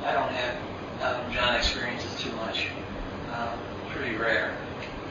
I 0.04 0.12
don't 0.12 0.30
have 0.30 0.56
um, 1.02 1.32
jhana 1.32 1.58
experiences 1.58 2.20
too 2.22 2.30
much. 2.32 2.66
Um, 3.34 3.58
pretty 3.90 4.16
rare. 4.16 4.54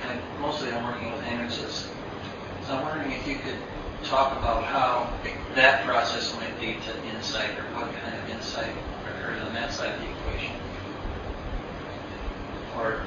And 0.07 0.21
mostly 0.39 0.71
I'm 0.71 0.83
working 0.85 1.11
with 1.11 1.21
hindrances. 1.23 1.87
So 2.65 2.75
I'm 2.75 2.83
wondering 2.83 3.11
if 3.11 3.27
you 3.27 3.35
could 3.35 3.57
talk 4.03 4.37
about 4.37 4.63
how 4.63 5.11
that 5.55 5.83
process 5.85 6.33
might 6.35 6.46
lead 6.59 6.81
to 6.83 7.15
insight 7.15 7.51
or 7.57 7.63
what 7.75 7.93
kind 7.93 8.15
of 8.15 8.29
insight 8.29 8.73
occurs 9.05 9.41
on 9.43 9.53
that 9.53 9.71
side 9.71 9.93
of 9.93 10.01
the 10.01 10.09
equation. 10.09 10.55
Or 12.75 13.01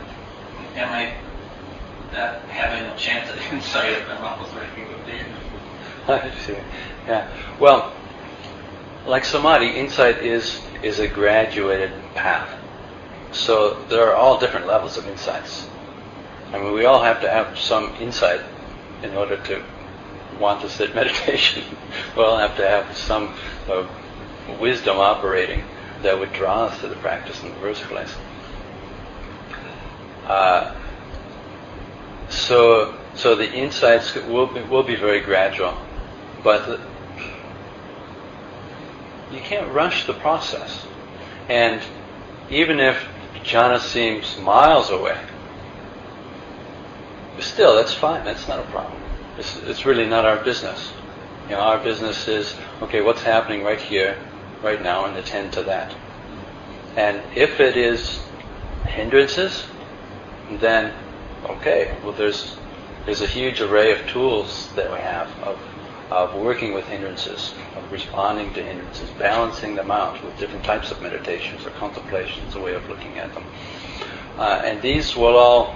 am 0.76 0.92
I 0.92 1.14
having 2.48 2.84
a 2.90 2.96
chance 2.96 3.30
at 3.30 3.52
insight 3.52 3.92
if 3.92 4.08
I'm 4.08 4.24
almost 4.24 4.54
working 4.54 4.88
with 4.88 5.06
the 5.06 6.12
I 6.12 6.30
see. 6.40 6.56
Yeah. 7.06 7.28
Well, 7.58 7.92
like 9.06 9.24
samadhi, 9.24 9.68
insight 9.68 10.18
is 10.18 10.60
is 10.82 10.98
a 10.98 11.08
graduated 11.08 11.92
path. 12.14 12.50
So 13.32 13.82
there 13.84 14.08
are 14.08 14.14
all 14.14 14.38
different 14.38 14.66
levels 14.66 14.96
of 14.96 15.06
insights. 15.06 15.68
I 16.52 16.58
mean, 16.58 16.72
we 16.72 16.84
all 16.84 17.02
have 17.02 17.20
to 17.20 17.30
have 17.30 17.58
some 17.58 17.94
insight 18.00 18.40
in 19.02 19.14
order 19.14 19.36
to 19.36 19.62
want 20.40 20.62
to 20.62 20.68
sit 20.68 20.94
meditation. 20.94 21.62
we 22.16 22.22
all 22.22 22.38
have 22.38 22.56
to 22.56 22.66
have 22.66 22.96
some 22.96 23.34
uh, 23.68 23.86
wisdom 24.58 24.96
operating 24.96 25.62
that 26.02 26.18
would 26.18 26.32
draw 26.32 26.64
us 26.64 26.80
to 26.80 26.88
the 26.88 26.96
practice 26.96 27.42
in 27.42 27.50
the 27.50 27.54
first 27.56 27.82
place. 27.82 28.14
Uh, 30.26 30.74
so, 32.28 32.96
so 33.14 33.34
the 33.34 33.52
insights 33.52 34.14
will 34.14 34.46
be, 34.46 34.62
will 34.62 34.82
be 34.82 34.96
very 34.96 35.20
gradual, 35.20 35.76
but 36.42 36.66
the, 36.66 36.80
you 39.32 39.40
can't 39.40 39.70
rush 39.72 40.06
the 40.06 40.14
process. 40.14 40.86
And 41.48 41.82
even 42.48 42.80
if 42.80 43.04
jhana 43.44 43.80
seems 43.80 44.38
miles 44.38 44.90
away, 44.90 45.18
still, 47.40 47.74
that's 47.74 47.94
fine. 47.94 48.24
That's 48.24 48.46
not 48.46 48.60
a 48.60 48.70
problem. 48.70 48.99
It's, 49.40 49.56
it's 49.62 49.86
really 49.86 50.06
not 50.06 50.26
our 50.26 50.44
business. 50.44 50.92
You 51.44 51.56
know, 51.56 51.60
our 51.60 51.78
business 51.82 52.28
is, 52.28 52.54
okay, 52.82 53.00
what's 53.00 53.22
happening 53.22 53.64
right 53.64 53.80
here, 53.80 54.18
right 54.62 54.82
now, 54.82 55.06
and 55.06 55.16
attend 55.16 55.54
to 55.54 55.62
that. 55.62 55.94
And 56.94 57.22
if 57.34 57.58
it 57.58 57.74
is 57.74 58.20
hindrances, 58.84 59.64
then 60.60 60.92
okay, 61.44 61.96
well, 62.04 62.12
there's 62.12 62.56
there's 63.06 63.22
a 63.22 63.26
huge 63.26 63.62
array 63.62 63.92
of 63.92 64.06
tools 64.08 64.68
that 64.74 64.92
we 64.92 64.98
have 64.98 65.30
of 65.40 65.58
of 66.10 66.34
working 66.34 66.74
with 66.74 66.84
hindrances, 66.86 67.54
of 67.76 67.90
responding 67.90 68.52
to 68.52 68.62
hindrances, 68.62 69.08
balancing 69.18 69.74
them 69.74 69.90
out 69.90 70.22
with 70.22 70.36
different 70.38 70.64
types 70.64 70.90
of 70.90 71.00
meditations 71.00 71.64
or 71.64 71.70
contemplations, 71.70 72.56
a 72.56 72.60
way 72.60 72.74
of 72.74 72.86
looking 72.90 73.16
at 73.18 73.32
them. 73.32 73.44
Uh, 74.36 74.60
and 74.64 74.82
these 74.82 75.16
will 75.16 75.36
all 75.36 75.74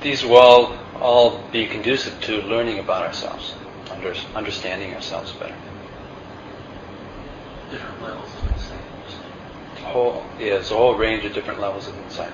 these 0.00 0.24
will 0.24 0.36
all, 0.36 0.78
all 1.02 1.42
be 1.52 1.66
conducive 1.66 2.20
to 2.22 2.42
learning 2.42 2.78
about 2.78 3.04
ourselves, 3.04 3.54
under, 3.90 4.14
understanding 4.34 4.94
ourselves 4.94 5.32
better. 5.32 5.54
different 7.70 8.02
levels 8.02 8.30
of 8.34 8.52
insight. 8.52 8.80
Whole, 9.84 10.24
yeah, 10.38 10.50
there's 10.50 10.70
a 10.70 10.76
whole 10.76 10.94
range 10.94 11.24
of 11.24 11.32
different 11.34 11.60
levels 11.60 11.88
of 11.88 11.96
insight. 11.98 12.32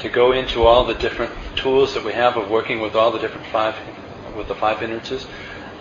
To 0.00 0.08
go 0.08 0.32
into 0.32 0.62
all 0.62 0.84
the 0.86 0.94
different 0.94 1.32
tools 1.56 1.92
that 1.92 2.04
we 2.04 2.12
have 2.12 2.38
of 2.38 2.50
working 2.50 2.80
with 2.80 2.94
all 2.94 3.10
the 3.10 3.18
different 3.18 3.46
five, 3.48 3.76
with 4.34 4.48
the 4.48 4.54
five 4.54 4.80
hindrances, 4.80 5.26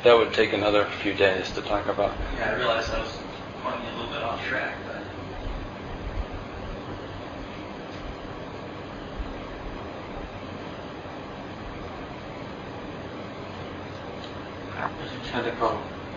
that 0.04 0.18
would 0.18 0.34
take 0.34 0.52
another 0.52 0.86
few 1.02 1.14
days 1.14 1.52
to 1.52 1.62
talk 1.62 1.88
about. 1.88 2.14
Yeah, 2.36 2.52
I 2.52 2.56
realized 2.56 2.92
I 2.94 3.00
was 3.02 3.18
pointing 3.64 3.88
a 3.88 3.96
little 3.98 4.12
bit 4.12 4.22
track, 4.48 4.76
but 4.86 5.00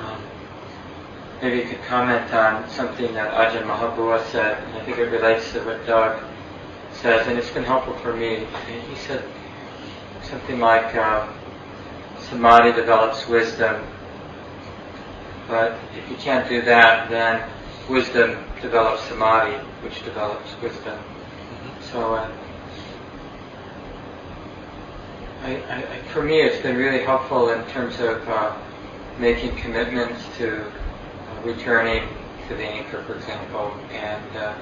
um, 0.01 0.23
maybe 1.41 1.59
you 1.59 1.65
could 1.65 1.83
comment 1.83 2.33
on 2.33 2.69
something 2.71 3.13
that 3.15 3.33
Ajahn 3.33 3.65
Mahabua 3.65 4.25
said, 4.27 4.63
and 4.63 4.77
I 4.77 4.85
think 4.85 4.99
it 4.99 5.11
relates 5.11 5.53
to 5.53 5.61
what 5.61 5.85
Doug 5.87 6.23
says, 6.93 7.27
and 7.27 7.39
it's 7.39 7.51
been 7.51 7.65
helpful 7.65 7.95
for 7.99 8.15
me. 8.15 8.47
He 8.89 8.97
said 8.97 9.25
something 10.23 10.61
like, 10.61 10.95
uh, 10.95 11.29
samadhi 12.21 12.73
develops 12.73 13.27
wisdom, 13.29 13.85
but 15.49 15.79
if 15.97 16.09
you 16.09 16.17
can't 16.17 16.49
do 16.49 16.63
that, 16.63 17.11
then 17.11 17.49
wisdom 17.89 18.45
develops 18.61 19.03
samadhi, 19.03 19.57
which 19.83 20.05
develops 20.05 20.51
wisdom. 20.63 20.99
So, 21.93 22.15
uh, 22.15 22.31
I, 25.43 25.57
I, 25.57 25.99
for 26.13 26.23
me, 26.23 26.41
it's 26.41 26.63
been 26.63 26.77
really 26.77 27.05
helpful 27.05 27.51
in 27.51 27.65
terms 27.67 27.99
of 28.01 28.27
uh, 28.29 28.57
making 29.19 29.57
commitments 29.57 30.23
to 30.39 30.65
uh, 30.65 31.43
returning 31.45 32.09
to 32.49 32.55
the 32.55 32.65
anchor, 32.65 33.03
for 33.03 33.17
example, 33.17 33.75
and 33.91 34.37
uh, 34.37 34.55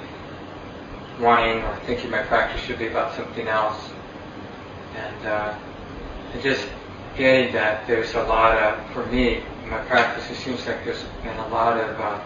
wanting 1.21 1.63
or 1.63 1.77
thinking 1.87 2.11
my 2.11 2.23
practice 2.23 2.63
should 2.63 2.79
be 2.79 2.87
about 2.87 3.15
something 3.15 3.47
else. 3.47 3.91
And, 4.97 5.27
uh, 5.27 5.59
and 6.33 6.43
just 6.43 6.67
getting 7.17 7.53
that 7.53 7.87
there's 7.87 8.15
a 8.15 8.23
lot 8.23 8.57
of, 8.57 8.91
for 8.93 9.05
me, 9.07 9.43
in 9.63 9.71
my 9.71 9.81
practice, 9.85 10.31
it 10.31 10.37
seems 10.37 10.67
like 10.67 10.85
there's 10.85 11.05
been 11.23 11.37
a 11.37 11.49
lot 11.49 11.79
of, 11.79 12.01
uh, 12.01 12.21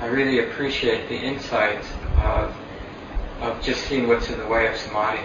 I 0.00 0.06
really 0.06 0.38
appreciate 0.38 1.10
the 1.10 1.14
insights 1.14 1.86
of, 2.24 2.56
of 3.42 3.62
just 3.62 3.82
seeing 3.82 4.08
what's 4.08 4.30
in 4.30 4.38
the 4.38 4.46
way 4.46 4.66
of 4.66 4.74
samadhi. 4.74 5.20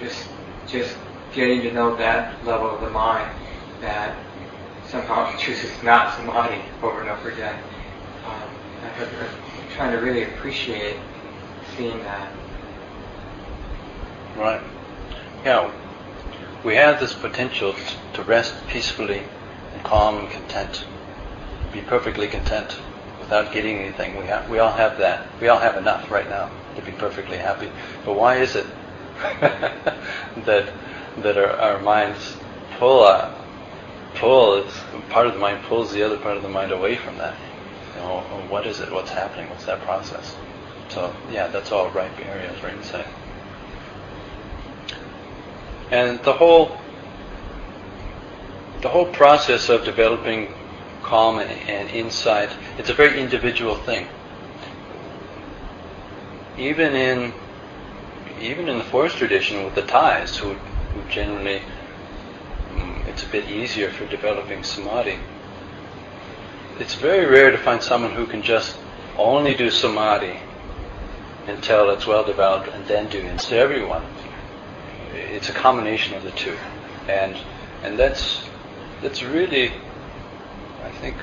just, 0.00 0.26
just 0.66 0.96
getting 1.32 1.62
to 1.62 1.72
know 1.72 1.94
that 1.96 2.44
level 2.44 2.68
of 2.68 2.80
the 2.80 2.90
mind 2.90 3.30
that 3.80 4.16
somehow 4.88 5.36
chooses 5.36 5.70
not 5.84 6.16
samadhi 6.16 6.60
over 6.82 7.00
and 7.00 7.10
over 7.10 7.30
again. 7.30 7.62
Um, 8.26 8.42
I'm 8.82 9.76
trying 9.76 9.92
to 9.92 9.98
really 9.98 10.24
appreciate 10.24 10.96
seeing 11.76 12.02
that. 12.02 12.32
Right. 14.36 14.60
Yeah. 15.44 15.72
We 16.64 16.74
have 16.74 16.98
this 16.98 17.14
potential 17.14 17.76
to 18.14 18.22
rest 18.24 18.52
peacefully 18.66 19.22
and 19.74 19.84
calm 19.84 20.18
and 20.18 20.28
content, 20.28 20.84
be 21.72 21.82
perfectly 21.82 22.26
content 22.26 22.80
without 23.28 23.52
getting 23.52 23.76
anything. 23.76 24.16
We 24.16 24.24
have, 24.24 24.48
we 24.48 24.58
all 24.58 24.72
have 24.72 24.96
that. 24.98 25.26
We 25.38 25.48
all 25.48 25.58
have 25.58 25.76
enough 25.76 26.10
right 26.10 26.28
now 26.30 26.50
to 26.76 26.82
be 26.82 26.92
perfectly 26.92 27.36
happy. 27.36 27.70
But 28.06 28.14
why 28.14 28.38
is 28.38 28.56
it 28.56 28.66
that 29.40 30.72
that 31.18 31.36
our, 31.36 31.50
our 31.50 31.80
minds 31.80 32.36
pull 32.78 33.02
uh, 33.02 33.34
pull 34.14 34.64
part 35.10 35.26
of 35.26 35.34
the 35.34 35.38
mind 35.38 35.62
pulls 35.64 35.92
the 35.92 36.02
other 36.02 36.16
part 36.16 36.38
of 36.38 36.42
the 36.42 36.48
mind 36.48 36.72
away 36.72 36.96
from 36.96 37.18
that. 37.18 37.36
You 37.96 38.00
know, 38.00 38.20
what 38.48 38.66
is 38.66 38.80
it? 38.80 38.90
What's 38.90 39.10
happening? 39.10 39.50
What's 39.50 39.66
that 39.66 39.80
process? 39.82 40.34
So 40.88 41.14
yeah, 41.30 41.48
that's 41.48 41.70
all 41.70 41.90
ripe 41.90 42.18
areas 42.26 42.62
right 42.62 42.74
inside. 42.74 43.06
And 45.90 46.18
the 46.20 46.32
whole 46.32 46.78
the 48.80 48.88
whole 48.88 49.06
process 49.12 49.68
of 49.68 49.84
developing 49.84 50.54
calm 51.08 51.38
and, 51.38 51.50
and 51.68 51.90
insight, 51.90 52.50
it's 52.76 52.90
a 52.90 52.94
very 52.94 53.18
individual 53.18 53.76
thing. 53.76 54.06
Even 56.58 56.94
in 56.94 57.32
even 58.40 58.68
in 58.68 58.78
the 58.78 58.84
forest 58.84 59.16
tradition 59.16 59.64
with 59.64 59.74
the 59.74 59.82
Thais, 59.82 60.36
who, 60.36 60.52
who 60.52 61.10
generally 61.10 61.60
mm, 62.70 63.06
it's 63.08 63.24
a 63.24 63.26
bit 63.26 63.50
easier 63.50 63.90
for 63.90 64.06
developing 64.06 64.62
samadhi. 64.62 65.18
It's 66.78 66.94
very 66.94 67.26
rare 67.26 67.50
to 67.50 67.58
find 67.58 67.82
someone 67.82 68.12
who 68.12 68.26
can 68.26 68.42
just 68.42 68.76
only 69.16 69.54
do 69.54 69.70
samadhi 69.70 70.38
until 71.48 71.90
it's 71.90 72.06
well 72.06 72.24
developed 72.24 72.68
and 72.68 72.86
then 72.86 73.08
do 73.08 73.18
it. 73.18 73.38
To 73.38 73.56
everyone, 73.56 74.04
it's 75.12 75.48
a 75.48 75.52
combination 75.52 76.14
of 76.14 76.22
the 76.22 76.30
two, 76.32 76.56
and 77.08 77.36
and 77.82 77.98
that's 77.98 78.48
that's 79.02 79.22
really, 79.22 79.72
I 80.88 80.90
think, 81.00 81.16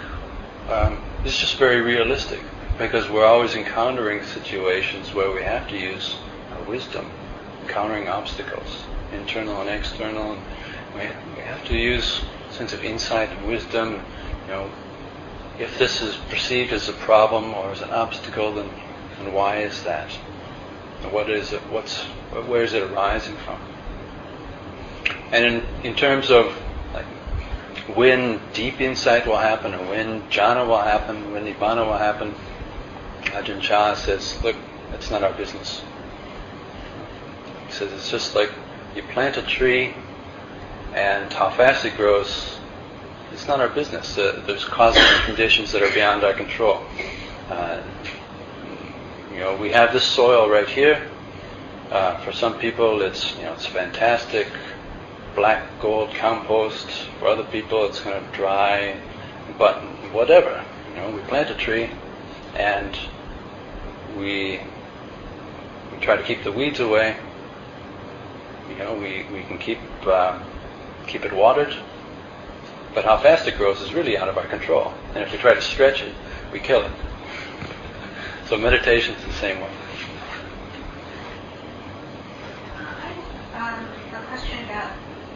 um, 0.70 1.04
it's 1.24 1.40
just 1.40 1.58
very 1.58 1.82
realistic 1.82 2.40
because 2.78 3.10
we're 3.10 3.26
always 3.26 3.56
encountering 3.56 4.24
situations 4.24 5.12
where 5.14 5.32
we 5.32 5.42
have 5.42 5.68
to 5.70 5.78
use 5.78 6.18
our 6.54 6.64
wisdom, 6.64 7.10
encountering 7.64 8.08
obstacles, 8.08 8.84
internal 9.12 9.60
and 9.62 9.70
external. 9.70 10.34
And 10.34 10.42
we, 10.94 11.02
we 11.36 11.42
have 11.42 11.66
to 11.66 11.76
use 11.76 12.22
sense 12.52 12.74
of 12.74 12.84
insight 12.84 13.30
and 13.30 13.48
wisdom. 13.48 14.04
You 14.44 14.52
know, 14.52 14.72
if 15.58 15.80
this 15.80 16.02
is 16.02 16.16
perceived 16.30 16.72
as 16.72 16.88
a 16.88 16.94
problem 16.94 17.56
or 17.56 17.72
as 17.72 17.82
an 17.82 17.90
obstacle, 17.90 18.54
then 18.54 18.70
and 19.20 19.34
why 19.34 19.58
is 19.60 19.84
that? 19.84 20.12
What 21.10 21.30
is 21.30 21.54
it? 21.54 21.62
What's 21.72 22.04
where 22.04 22.64
is 22.64 22.74
it 22.74 22.84
arising 22.84 23.36
from? 23.38 23.60
And 25.32 25.46
in, 25.46 25.66
in 25.84 25.96
terms 25.96 26.30
of 26.30 26.56
when 27.94 28.42
deep 28.54 28.82
insight 28.82 29.28
will 29.28 29.38
happen, 29.38 29.74
or 29.74 29.86
when 29.90 30.22
jhana 30.30 30.68
will 30.68 30.82
happen, 30.82 31.32
when 31.32 31.46
nibbana 31.46 31.86
will 31.86 31.98
happen, 31.98 32.34
Ajahn 33.26 33.62
Chah 33.62 33.94
says, 33.94 34.42
look, 34.44 34.56
that's 34.92 35.12
not 35.12 35.24
our 35.24 35.34
business. 35.34 35.84
He 37.68 37.74
says 37.74 37.92
it's 37.94 38.10
just 38.10 38.36
like 38.36 38.52
you 38.96 39.04
plant 39.04 39.38
a 39.38 39.42
tree, 39.42 39.94
and 40.94 41.32
how 41.34 41.50
fast 41.50 41.86
it 41.86 41.96
grows, 41.98 42.60
it's 43.34 43.48
not 43.48 43.60
our 43.60 43.70
business. 43.70 44.18
Uh, 44.18 44.42
there's 44.48 44.64
causes 44.64 45.04
and 45.04 45.24
conditions 45.26 45.72
that 45.74 45.84
are 45.84 45.92
beyond 45.92 46.24
our 46.24 46.34
control. 46.34 46.82
Uh, 47.50 47.82
you 49.32 49.40
know, 49.40 49.58
we 49.58 49.72
have 49.72 49.92
this 49.92 50.06
soil 50.06 50.50
right 50.50 50.70
here. 50.70 51.06
Uh, 51.92 52.18
for 52.22 52.32
some 52.32 52.58
people, 52.58 53.02
it's 53.02 53.36
you 53.36 53.44
know 53.44 53.54
it's 53.54 53.66
fantastic, 53.66 54.48
black 55.36 55.64
gold 55.82 56.14
compost. 56.16 56.88
For 57.20 57.28
other 57.28 57.44
people, 57.44 57.86
it's 57.86 58.00
kind 58.00 58.16
of 58.16 58.32
dry, 58.32 58.98
but 59.58 59.76
whatever. 60.12 60.64
You 60.90 60.96
know, 60.96 61.12
we 61.12 61.22
plant 61.22 61.50
a 61.50 61.56
tree, 61.56 61.90
and 62.56 62.98
we 64.18 64.62
we 65.92 66.00
try 66.00 66.16
to 66.16 66.24
keep 66.24 66.44
the 66.44 66.52
weeds 66.52 66.80
away. 66.80 67.18
You 68.70 68.76
know, 68.78 68.96
we, 68.96 69.26
we 69.32 69.44
can 69.44 69.58
keep 69.58 69.80
uh, 70.06 70.42
keep 71.06 71.26
it 71.26 71.34
watered, 71.34 71.76
but 72.94 73.06
how 73.06 73.18
fast 73.18 73.48
it 73.48 73.58
grows 73.58 73.82
is 73.82 73.94
really 73.94 74.18
out 74.18 74.30
of 74.30 74.38
our 74.38 74.48
control. 74.48 74.94
And 75.14 75.24
if 75.24 75.32
we 75.32 75.38
try 75.38 75.54
to 75.54 75.62
stretch 75.62 76.02
it, 76.02 76.16
we 76.52 76.60
kill 76.60 76.84
it. 76.84 76.92
So 78.48 78.58
meditation 78.58 79.16
is 79.16 79.26
the 79.26 79.34
same 79.34 79.60
way. 79.60 79.72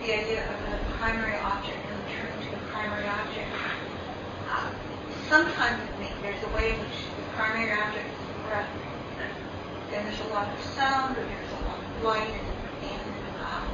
The 0.01 0.13
idea 0.13 0.47
of 0.47 0.57
the 0.71 0.93
primary 0.95 1.35
object 1.39 1.77
and 1.91 1.99
returning 2.07 2.39
to 2.45 2.51
the 2.51 2.65
primary 2.71 3.07
object. 3.07 3.51
Uh, 4.49 4.71
sometimes 5.27 5.81
there's 6.21 6.43
a 6.43 6.55
way 6.55 6.71
in 6.71 6.79
which 6.79 7.03
the 7.17 7.27
primary 7.35 7.71
object 7.71 8.07
is 8.07 8.47
breath, 8.47 8.69
and 9.91 10.07
there's 10.07 10.19
a 10.21 10.33
lot 10.33 10.47
of 10.47 10.59
sound, 10.63 11.17
or 11.17 11.23
there's 11.23 11.51
a 11.51 11.65
lot 11.67 11.79
of 11.79 12.03
light, 12.03 12.33
and 12.83 13.01
um, 13.43 13.67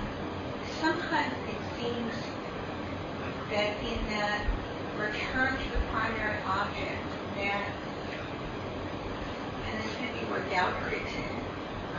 sometimes 0.82 1.34
it 1.46 1.62
seems 1.78 2.14
that 3.52 3.78
in 3.86 4.02
that 4.10 4.46
return 4.98 5.54
to 5.54 5.70
the 5.72 5.82
primary 5.92 6.42
object, 6.48 7.06
that 7.38 7.70
and 9.68 10.32
where 10.32 10.42
doubt 10.50 10.74
creeps 10.84 11.12
in, 11.14 11.24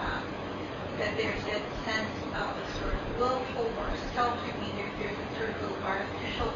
um, 0.00 0.22
that 0.99 1.16
there's 1.16 1.42
that 1.44 1.61
sense 1.84 2.16
of 2.32 2.57
a 2.57 2.66
sort 2.80 2.94
of 2.94 3.18
willful 3.18 3.68
or 3.68 3.88
self, 4.14 4.38
I 4.40 4.53
mean, 4.64 4.72
there, 4.76 4.88
there's 4.99 5.12
a 5.12 5.28
sort 5.36 5.51
of 5.53 5.84
artificial 5.84 6.53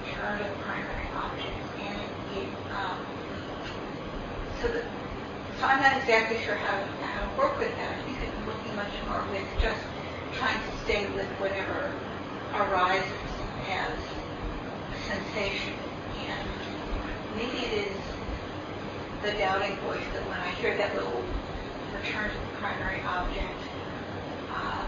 return 0.00 0.40
of 0.40 0.52
primary 0.64 1.08
object. 1.12 1.60
And 1.76 2.00
it, 2.00 2.40
it 2.40 2.48
um, 2.72 3.04
so, 4.60 4.68
the, 4.68 4.80
so 5.60 5.66
I'm 5.66 5.82
not 5.82 6.00
exactly 6.00 6.40
sure 6.40 6.54
how, 6.56 6.80
how 7.04 7.28
to 7.28 7.38
work 7.38 7.58
with 7.58 7.74
that. 7.76 7.98
I 7.98 8.02
think 8.02 8.16
I'm 8.16 8.46
working 8.46 8.76
much 8.76 8.96
more 9.04 9.20
with 9.30 9.44
just 9.60 9.80
trying 10.32 10.56
to 10.56 10.72
stay 10.84 11.04
with 11.12 11.28
whatever 11.36 11.92
arises 12.56 13.12
as 13.68 13.92
sensation. 15.04 15.74
And 16.24 16.48
maybe 17.36 17.60
it 17.60 17.92
is 17.92 17.96
the 19.22 19.32
doubting 19.36 19.76
voice 19.84 20.04
that 20.14 20.24
when 20.24 20.40
I 20.40 20.48
hear 20.56 20.76
that 20.78 20.94
little 20.94 21.24
return 22.02 22.30
to 22.30 22.36
the 22.38 22.52
primary 22.60 23.00
object, 23.02 23.58
um, 24.54 24.86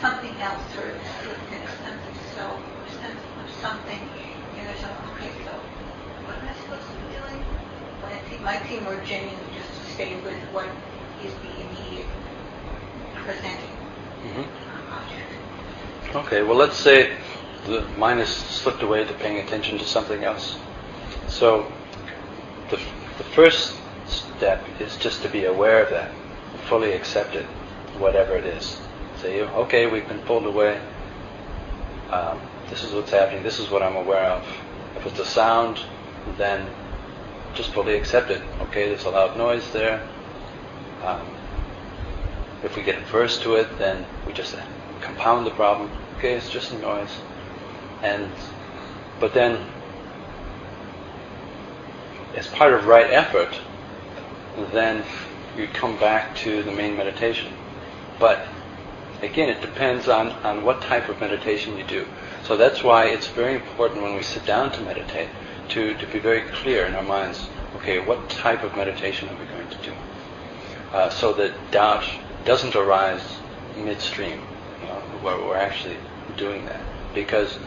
something 0.00 0.34
else 0.40 0.60
sort 0.74 0.88
of 0.88 1.00
slipped 1.22 1.48
in 1.52 1.60
a 1.62 1.72
sense 1.82 2.02
of 2.08 2.16
self 2.34 2.60
or 2.60 2.88
sense 3.00 3.20
of 3.40 3.50
something. 3.60 4.00
And 4.58 4.66
there's 4.68 4.82
a, 4.84 4.92
okay, 5.14 5.30
so 5.44 5.52
what 6.26 6.36
am 6.36 6.48
I 6.48 6.54
supposed 6.54 6.84
to 6.84 6.96
be 7.00 7.08
doing? 7.16 7.40
When 8.00 8.12
it 8.12 8.22
seemed, 8.28 8.42
might 8.44 8.62
seem 8.68 8.84
more 8.84 9.00
genuine 9.04 9.36
just 9.56 9.70
to 9.72 9.90
stay 9.92 10.14
with 10.20 10.36
what 10.52 10.68
is 11.24 11.32
the 11.40 11.52
immediate 11.64 12.08
presenting 13.24 13.72
Mhm. 14.24 14.44
uh, 14.44 14.96
object. 15.00 16.16
Okay, 16.26 16.42
well, 16.42 16.56
let's 16.56 16.76
say 16.76 17.16
the 17.66 17.82
mind 17.96 18.20
has 18.20 18.28
slipped 18.28 18.82
away 18.82 19.04
to 19.04 19.12
paying 19.14 19.38
attention 19.38 19.78
to 19.78 19.84
something 19.84 20.24
else. 20.24 20.56
So, 21.28 21.72
the, 22.70 22.76
the 23.18 23.24
first 23.24 23.74
step 24.14 24.64
is 24.80 24.96
just 24.96 25.22
to 25.22 25.28
be 25.28 25.44
aware 25.44 25.82
of 25.84 25.90
that, 25.90 26.10
fully 26.68 26.92
accept 26.92 27.34
it, 27.34 27.46
whatever 27.98 28.36
it 28.36 28.44
is. 28.44 28.80
Say, 29.20 29.42
okay, 29.42 29.86
we've 29.86 30.06
been 30.08 30.20
pulled 30.20 30.46
away. 30.46 30.80
Um, 32.10 32.40
this 32.70 32.84
is 32.84 32.92
what's 32.92 33.10
happening. 33.10 33.42
This 33.42 33.58
is 33.58 33.70
what 33.70 33.82
I'm 33.82 33.96
aware 33.96 34.24
of. 34.24 34.46
If 34.96 35.06
it's 35.06 35.18
a 35.18 35.24
sound, 35.24 35.80
then 36.38 36.68
just 37.54 37.72
fully 37.72 37.96
accept 37.96 38.30
it. 38.30 38.42
Okay, 38.60 38.88
there's 38.88 39.04
a 39.04 39.10
loud 39.10 39.36
noise 39.36 39.70
there. 39.72 40.06
Um, 41.04 41.26
if 42.62 42.76
we 42.76 42.82
get 42.82 43.02
averse 43.02 43.38
to 43.42 43.54
it, 43.54 43.68
then 43.78 44.04
we 44.26 44.32
just 44.32 44.56
compound 45.00 45.46
the 45.46 45.50
problem. 45.50 45.90
Okay, 46.18 46.34
it's 46.34 46.50
just 46.50 46.72
a 46.72 46.78
noise. 46.78 47.10
And 48.02 48.30
but 49.20 49.34
then, 49.34 49.58
as 52.36 52.46
part 52.48 52.72
of 52.72 52.86
right 52.86 53.10
effort, 53.10 53.60
then 54.72 55.04
you 55.56 55.68
come 55.68 55.98
back 55.98 56.36
to 56.36 56.62
the 56.62 56.72
main 56.72 56.96
meditation. 56.96 57.52
But 58.18 58.46
again, 59.22 59.48
it 59.48 59.60
depends 59.60 60.08
on, 60.08 60.28
on 60.44 60.64
what 60.64 60.82
type 60.82 61.08
of 61.08 61.20
meditation 61.20 61.76
you 61.76 61.84
do. 61.84 62.06
So 62.44 62.56
that's 62.56 62.82
why 62.82 63.06
it's 63.06 63.28
very 63.28 63.54
important 63.54 64.02
when 64.02 64.14
we 64.14 64.22
sit 64.22 64.44
down 64.44 64.72
to 64.72 64.80
meditate 64.82 65.28
to, 65.70 65.94
to 65.94 66.06
be 66.08 66.18
very 66.18 66.42
clear 66.50 66.86
in 66.86 66.94
our 66.94 67.02
minds. 67.02 67.48
Okay, 67.76 67.98
what 67.98 68.28
type 68.30 68.62
of 68.62 68.76
meditation 68.76 69.28
are 69.28 69.36
we 69.36 69.46
going 69.46 69.68
to 69.68 69.78
do? 69.78 69.92
Uh, 70.92 71.10
so 71.10 71.32
that 71.32 71.52
doubt 71.70 72.04
doesn't 72.44 72.76
arise 72.76 73.38
midstream, 73.76 74.40
you 74.80 74.86
know, 74.86 75.00
where 75.22 75.36
we're 75.38 75.56
actually 75.56 75.96
doing 76.36 76.64
that. 76.66 76.80
Because 77.14 77.58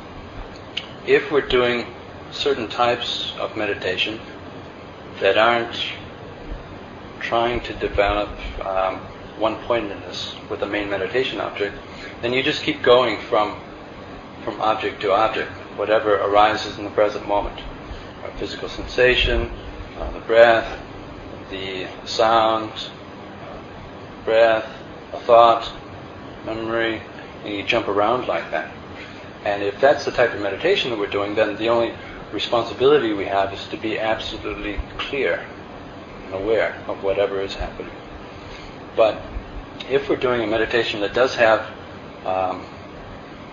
if 1.05 1.31
we're 1.31 1.47
doing 1.47 1.85
certain 2.31 2.67
types 2.67 3.33
of 3.39 3.57
meditation 3.57 4.19
that 5.19 5.37
aren't 5.37 5.75
trying 7.27 7.59
to 7.59 7.73
develop 7.73 8.29
um, 8.65 8.95
one 9.37 9.57
pointedness 9.63 10.33
with 10.49 10.61
the 10.61 10.65
main 10.65 10.89
meditation 10.89 11.41
object, 11.41 11.75
then 12.21 12.31
you 12.31 12.41
just 12.41 12.63
keep 12.63 12.81
going 12.81 13.19
from 13.19 13.59
from 14.45 14.61
object 14.61 15.01
to 15.01 15.11
object, 15.11 15.51
whatever 15.75 16.15
arises 16.15 16.77
in 16.77 16.85
the 16.85 16.89
present 16.91 17.27
moment. 17.27 17.59
A 18.23 18.31
physical 18.37 18.69
sensation, 18.69 19.51
uh, 19.99 20.09
the 20.11 20.21
breath, 20.21 20.79
the 21.49 21.85
sound, 22.05 22.71
uh, 22.71 24.23
breath, 24.23 24.65
a 25.11 25.19
thought, 25.19 25.69
memory, 26.45 27.01
and 27.43 27.53
you 27.53 27.63
jump 27.63 27.89
around 27.89 28.25
like 28.29 28.49
that. 28.51 28.71
And 29.43 29.61
if 29.63 29.81
that's 29.81 30.05
the 30.05 30.11
type 30.11 30.33
of 30.33 30.39
meditation 30.39 30.91
that 30.91 30.99
we're 30.99 31.07
doing, 31.07 31.35
then 31.35 31.57
the 31.57 31.67
only 31.67 31.93
responsibility 32.31 33.11
we 33.11 33.25
have 33.25 33.51
is 33.51 33.67
to 33.67 33.75
be 33.75 33.99
absolutely 33.99 34.79
clear 34.97 35.45
aware 36.33 36.75
of 36.87 37.03
whatever 37.03 37.41
is 37.41 37.55
happening. 37.55 37.91
But 38.95 39.21
if 39.89 40.09
we're 40.09 40.15
doing 40.15 40.41
a 40.41 40.47
meditation 40.47 41.01
that 41.01 41.13
does 41.13 41.35
have, 41.35 41.69
um, 42.25 42.65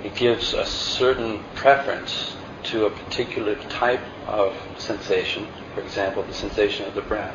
it 0.02 0.14
gives 0.14 0.52
a 0.52 0.64
certain 0.66 1.42
preference 1.54 2.36
to 2.64 2.86
a 2.86 2.90
particular 2.90 3.56
type 3.68 4.00
of 4.26 4.56
sensation, 4.78 5.46
for 5.74 5.80
example, 5.80 6.22
the 6.22 6.34
sensation 6.34 6.86
of 6.86 6.94
the 6.94 7.02
breath, 7.02 7.34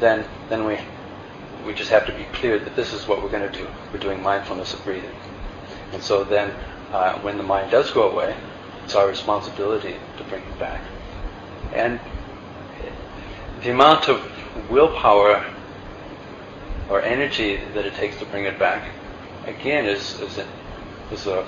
then 0.00 0.24
then 0.48 0.64
we 0.64 0.78
we 1.64 1.74
just 1.74 1.90
have 1.90 2.06
to 2.06 2.12
be 2.12 2.24
clear 2.32 2.58
that 2.58 2.76
this 2.76 2.92
is 2.92 3.06
what 3.06 3.22
we're 3.22 3.30
going 3.30 3.50
to 3.50 3.58
do. 3.58 3.66
We're 3.92 4.00
doing 4.00 4.22
mindfulness 4.22 4.74
of 4.74 4.84
breathing, 4.84 5.14
and 5.92 6.02
so 6.02 6.24
then 6.24 6.50
uh, 6.92 7.18
when 7.20 7.36
the 7.36 7.42
mind 7.42 7.70
does 7.70 7.90
go 7.90 8.10
away, 8.10 8.36
it's 8.84 8.94
our 8.94 9.06
responsibility 9.08 9.96
to 10.16 10.24
bring 10.24 10.42
it 10.42 10.58
back. 10.58 10.82
And 11.72 12.00
the 13.62 13.70
amount 13.70 14.08
of 14.08 14.20
willpower 14.70 15.44
or 16.88 17.02
energy 17.02 17.56
that 17.74 17.84
it 17.84 17.94
takes 17.94 18.18
to 18.18 18.24
bring 18.26 18.44
it 18.44 18.58
back, 18.58 18.90
again, 19.46 19.86
is, 19.86 20.20
is, 20.20 20.38
a, 20.38 20.46
is 21.12 21.26
a 21.26 21.46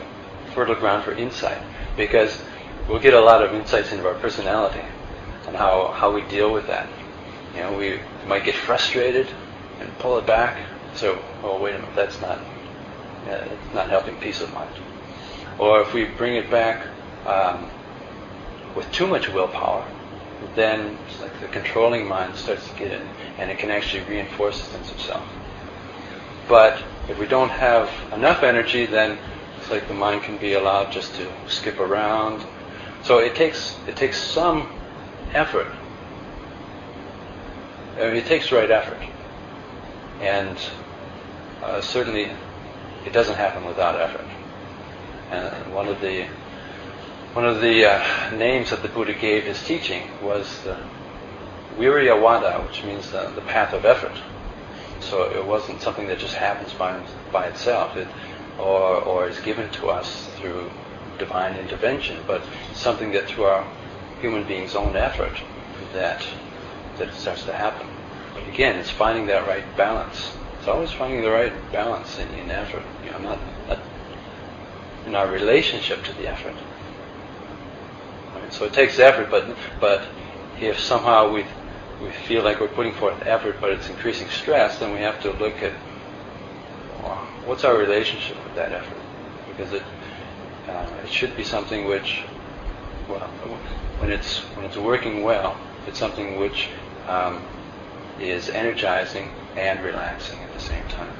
fertile 0.54 0.74
ground 0.74 1.04
for 1.04 1.12
insight. 1.12 1.60
Because 1.96 2.42
we'll 2.88 3.00
get 3.00 3.14
a 3.14 3.20
lot 3.20 3.42
of 3.42 3.54
insights 3.54 3.92
into 3.92 4.06
our 4.06 4.14
personality 4.14 4.82
and 5.46 5.56
how, 5.56 5.88
how 5.88 6.12
we 6.12 6.22
deal 6.22 6.52
with 6.52 6.66
that. 6.66 6.88
You 7.54 7.60
know, 7.60 7.76
we 7.76 8.00
might 8.26 8.44
get 8.44 8.54
frustrated 8.54 9.28
and 9.80 9.98
pull 9.98 10.18
it 10.18 10.26
back. 10.26 10.58
So, 10.94 11.22
oh, 11.42 11.60
wait 11.60 11.74
a 11.74 11.78
minute, 11.78 11.94
that's 11.94 12.20
not, 12.20 12.38
yeah, 13.26 13.44
it's 13.44 13.74
not 13.74 13.88
helping 13.88 14.16
peace 14.16 14.40
of 14.40 14.52
mind. 14.52 14.74
Or 15.58 15.80
if 15.80 15.92
we 15.92 16.04
bring 16.04 16.36
it 16.36 16.50
back 16.50 16.86
um, 17.26 17.68
with 18.74 18.90
too 18.92 19.06
much 19.06 19.28
willpower, 19.28 19.86
then 20.54 20.98
like 21.20 21.38
the 21.40 21.48
controlling 21.48 22.06
mind 22.06 22.34
starts 22.36 22.68
to 22.68 22.74
get 22.76 22.92
in, 22.92 23.06
and 23.38 23.50
it 23.50 23.58
can 23.58 23.70
actually 23.70 24.02
reinforce 24.04 24.58
the 24.58 24.72
sense 24.72 24.90
of 24.90 25.00
self. 25.00 25.28
But 26.48 26.82
if 27.08 27.18
we 27.18 27.26
don't 27.26 27.50
have 27.50 27.90
enough 28.12 28.42
energy, 28.42 28.86
then 28.86 29.18
it's 29.58 29.70
like 29.70 29.86
the 29.88 29.94
mind 29.94 30.22
can 30.22 30.36
be 30.38 30.54
allowed 30.54 30.90
just 30.92 31.14
to 31.16 31.30
skip 31.46 31.78
around. 31.78 32.44
So 33.02 33.18
it 33.18 33.34
takes 33.34 33.76
it 33.86 33.96
takes 33.96 34.18
some 34.20 34.68
effort. 35.32 35.68
I 37.96 38.06
mean, 38.06 38.16
it 38.16 38.26
takes 38.26 38.50
right 38.50 38.70
effort, 38.70 39.02
and 40.20 40.58
uh, 41.62 41.80
certainly 41.80 42.30
it 43.04 43.12
doesn't 43.12 43.36
happen 43.36 43.64
without 43.64 44.00
effort. 44.00 44.26
And 45.30 45.72
one 45.72 45.86
of 45.86 46.00
the 46.00 46.26
one 47.32 47.46
of 47.46 47.60
the 47.60 47.86
uh, 47.86 48.30
names 48.36 48.70
that 48.70 48.82
the 48.82 48.88
Buddha 48.88 49.14
gave 49.14 49.44
his 49.44 49.62
teaching 49.62 50.02
was 50.20 50.62
the 50.64 50.76
Viriya 51.76 52.66
which 52.66 52.82
means 52.84 53.10
the, 53.10 53.30
the 53.34 53.40
path 53.42 53.72
of 53.72 53.84
effort. 53.84 54.20
So 55.00 55.30
it 55.30 55.46
wasn't 55.46 55.80
something 55.80 56.08
that 56.08 56.18
just 56.18 56.34
happens 56.34 56.72
by, 56.74 57.00
by 57.32 57.46
itself, 57.46 57.96
it, 57.96 58.08
or, 58.58 58.96
or 59.02 59.28
is 59.28 59.38
given 59.40 59.70
to 59.70 59.90
us 59.90 60.28
through 60.36 60.70
divine 61.18 61.56
intervention, 61.56 62.18
but 62.26 62.42
something 62.74 63.12
that 63.12 63.28
through 63.28 63.44
our 63.44 63.66
human 64.20 64.44
being's 64.46 64.74
own 64.74 64.96
effort 64.96 65.40
that 65.92 66.24
that 66.98 67.14
starts 67.14 67.44
to 67.44 67.52
happen. 67.52 67.86
But 68.34 68.46
again, 68.48 68.76
it's 68.78 68.90
finding 68.90 69.26
that 69.26 69.46
right 69.46 69.64
balance. 69.76 70.32
It's 70.58 70.68
always 70.68 70.92
finding 70.92 71.22
the 71.22 71.30
right 71.30 71.52
balance 71.72 72.18
in, 72.18 72.28
in 72.34 72.50
effort. 72.50 72.82
You 73.04 73.12
know, 73.12 73.18
not, 73.18 73.38
not 73.68 73.78
in 75.06 75.14
our 75.14 75.26
relationship 75.30 76.04
to 76.04 76.12
the 76.14 76.28
effort. 76.28 76.54
So 78.50 78.64
it 78.64 78.72
takes 78.72 78.98
effort, 78.98 79.30
but 79.30 79.56
but 79.80 80.02
if 80.60 80.78
somehow 80.78 81.32
we 81.32 81.46
we 82.02 82.10
feel 82.10 82.42
like 82.42 82.60
we're 82.60 82.68
putting 82.68 82.92
forth 82.92 83.22
effort, 83.26 83.56
but 83.60 83.70
it's 83.70 83.88
increasing 83.88 84.28
stress, 84.28 84.78
then 84.78 84.92
we 84.92 85.00
have 85.00 85.20
to 85.22 85.32
look 85.32 85.62
at 85.62 85.72
well, 87.02 87.16
what's 87.46 87.64
our 87.64 87.76
relationship 87.76 88.42
with 88.44 88.54
that 88.54 88.72
effort, 88.72 89.00
because 89.48 89.72
it 89.72 89.82
uh, 90.68 90.86
it 91.02 91.08
should 91.08 91.36
be 91.36 91.44
something 91.44 91.86
which, 91.86 92.22
well, 93.08 93.28
when 93.98 94.10
it's 94.10 94.38
when 94.56 94.66
it's 94.66 94.76
working 94.76 95.22
well, 95.22 95.56
it's 95.86 95.98
something 95.98 96.36
which 96.36 96.68
um, 97.06 97.42
is 98.18 98.48
energizing 98.50 99.30
and 99.56 99.82
relaxing 99.84 100.38
at 100.42 100.52
the 100.52 100.60
same 100.60 100.86
time. 100.88 101.14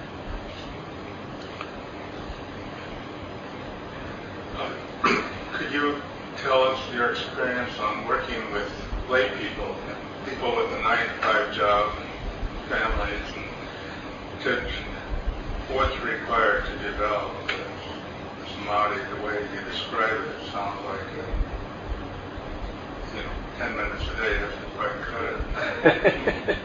Could 5.52 5.72
you 5.72 6.02
tell 6.43 6.62
us 6.62 6.78
your 6.95 7.12
experience 7.12 7.78
on 7.80 8.07
working 8.07 8.51
with 8.53 8.70
lay 9.09 9.28
people, 9.38 9.74
people 10.24 10.57
with 10.57 10.72
a 10.72 10.82
nine 10.82 11.07
to 11.07 11.12
five 11.20 11.55
job, 11.55 11.93
families, 12.68 13.20
and 13.36 14.43
to 14.43 14.62
what's 15.74 15.99
required 16.01 16.64
to 16.66 16.72
develop 16.78 17.32
the 17.47 17.55
samadhi 18.55 19.01
the 19.14 19.22
way 19.26 19.43
you 19.55 19.61
describe 19.70 20.12
it? 20.12 20.28
It 20.28 20.51
sounds 20.51 20.80
like 20.86 21.01
uh, 21.01 21.26
you 23.16 23.22
know, 23.22 23.32
ten 23.59 23.76
minutes 23.76 24.05
a 24.05 24.16
day 24.16 24.38
doesn't 24.41 24.70
quite 24.76 24.97
cut 25.03 25.24
it. 26.49 26.59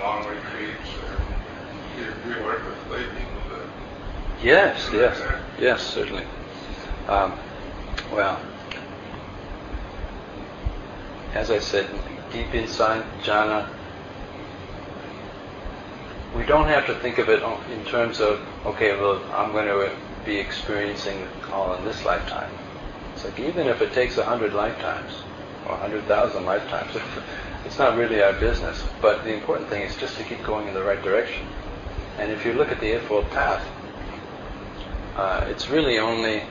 Long 0.00 0.26
retreats. 0.26 0.88
Or, 1.04 1.20
you, 2.00 2.06
you 2.34 2.42
work 2.44 2.62
with 2.64 2.80
lay 2.92 3.04
people 3.04 3.42
that 3.50 3.66
Yes, 4.42 4.88
yes, 4.92 5.20
yes, 5.58 5.82
certainly. 5.82 6.24
Um, 7.08 7.38
well, 8.12 8.40
as 11.34 11.50
I 11.50 11.58
said, 11.58 11.88
deep 12.32 12.54
inside 12.54 13.04
jhana, 13.22 13.68
we 16.36 16.44
don't 16.44 16.68
have 16.68 16.86
to 16.86 16.94
think 16.96 17.18
of 17.18 17.28
it 17.28 17.42
in 17.70 17.84
terms 17.86 18.20
of, 18.20 18.40
okay, 18.66 18.98
well, 18.98 19.22
I'm 19.32 19.52
going 19.52 19.66
to 19.66 19.94
be 20.24 20.36
experiencing 20.36 21.26
all 21.52 21.74
in 21.74 21.84
this 21.84 22.04
lifetime. 22.04 22.50
It's 23.14 23.24
like 23.24 23.38
even 23.40 23.66
if 23.66 23.80
it 23.80 23.92
takes 23.92 24.18
a 24.18 24.24
hundred 24.24 24.52
lifetimes 24.52 25.12
or 25.66 25.72
a 25.72 25.76
hundred 25.78 26.04
thousand 26.04 26.44
lifetimes, 26.44 26.96
it's 27.64 27.78
not 27.78 27.96
really 27.96 28.22
our 28.22 28.34
business. 28.34 28.82
But 29.00 29.24
the 29.24 29.34
important 29.34 29.68
thing 29.68 29.82
is 29.82 29.96
just 29.96 30.16
to 30.18 30.24
keep 30.24 30.42
going 30.44 30.68
in 30.68 30.74
the 30.74 30.82
right 30.82 31.02
direction. 31.02 31.46
And 32.18 32.30
if 32.30 32.44
you 32.44 32.52
look 32.52 32.70
at 32.70 32.80
the 32.80 32.92
Eightfold 32.92 33.30
Path, 33.30 33.66
uh, 35.16 35.46
it's 35.48 35.68
really 35.70 35.98
only 35.98 36.42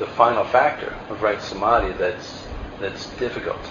the 0.00 0.06
final 0.06 0.44
factor 0.44 0.96
of 1.10 1.22
right 1.22 1.40
samadhi 1.42 1.92
that's 1.98 2.42
that's 2.80 3.06
difficult 3.16 3.62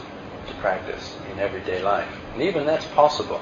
to 0.47 0.53
practice 0.55 1.17
in 1.32 1.39
everyday 1.39 1.82
life. 1.82 2.07
And 2.34 2.43
even 2.43 2.65
that's 2.65 2.86
possible. 2.88 3.41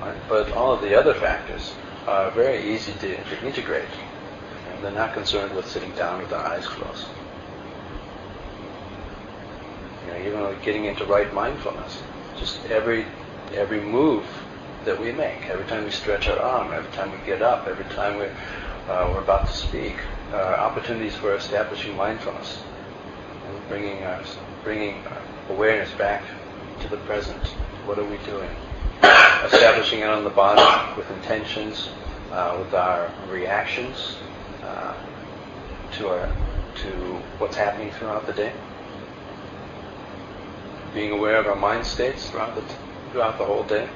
Right? 0.00 0.16
But 0.28 0.52
all 0.52 0.74
of 0.74 0.82
the 0.82 0.94
other 0.94 1.14
factors 1.14 1.72
are 2.06 2.30
very 2.30 2.74
easy 2.74 2.92
to, 2.92 3.16
to 3.16 3.46
integrate. 3.46 3.88
And 4.70 4.84
they're 4.84 4.92
not 4.92 5.14
concerned 5.14 5.56
with 5.56 5.66
sitting 5.66 5.92
down 5.92 6.20
with 6.20 6.28
their 6.28 6.40
eyes 6.40 6.66
closed. 6.66 7.06
You 10.04 10.12
know, 10.12 10.18
even 10.26 10.42
like 10.42 10.62
getting 10.62 10.84
into 10.84 11.06
right 11.06 11.32
mindfulness, 11.32 12.02
just 12.38 12.64
every 12.66 13.06
every 13.54 13.80
move 13.80 14.26
that 14.84 15.00
we 15.00 15.12
make, 15.12 15.46
every 15.46 15.64
time 15.66 15.84
we 15.84 15.90
stretch 15.90 16.28
our 16.28 16.38
arm, 16.38 16.72
every 16.72 16.92
time 16.92 17.10
we 17.10 17.26
get 17.26 17.40
up, 17.40 17.66
every 17.66 17.84
time 17.96 18.18
we 18.18 18.26
uh, 18.88 19.10
we're 19.10 19.22
about 19.22 19.46
to 19.46 19.52
speak, 19.52 19.96
uh, 20.32 20.36
opportunities 20.36 21.14
for 21.14 21.34
establishing 21.34 21.96
mindfulness 21.96 22.62
and 23.46 23.68
bringing 23.68 24.02
our, 24.04 24.22
bringing 24.64 25.02
awareness 25.48 25.92
back 25.92 26.24
to 26.80 26.88
the 26.88 26.96
present. 26.98 27.42
What 27.86 27.98
are 27.98 28.04
we 28.04 28.18
doing? 28.18 28.50
Establishing 29.44 30.00
it 30.00 30.08
on 30.08 30.24
the 30.24 30.30
body 30.30 30.96
with 30.96 31.10
intentions, 31.10 31.88
uh, 32.32 32.56
with 32.58 32.74
our 32.74 33.10
reactions 33.28 34.16
uh, 34.62 34.94
to 35.92 36.08
our 36.08 36.36
to 36.76 36.88
what's 37.38 37.56
happening 37.56 37.90
throughout 37.92 38.26
the 38.26 38.32
day. 38.32 38.52
Being 40.92 41.12
aware 41.12 41.36
of 41.36 41.46
our 41.46 41.56
mind 41.56 41.86
states 41.86 42.28
throughout 42.28 42.54
the 42.54 42.62
throughout 43.12 43.38
the 43.38 43.44
whole 43.44 43.64
day. 43.64 43.88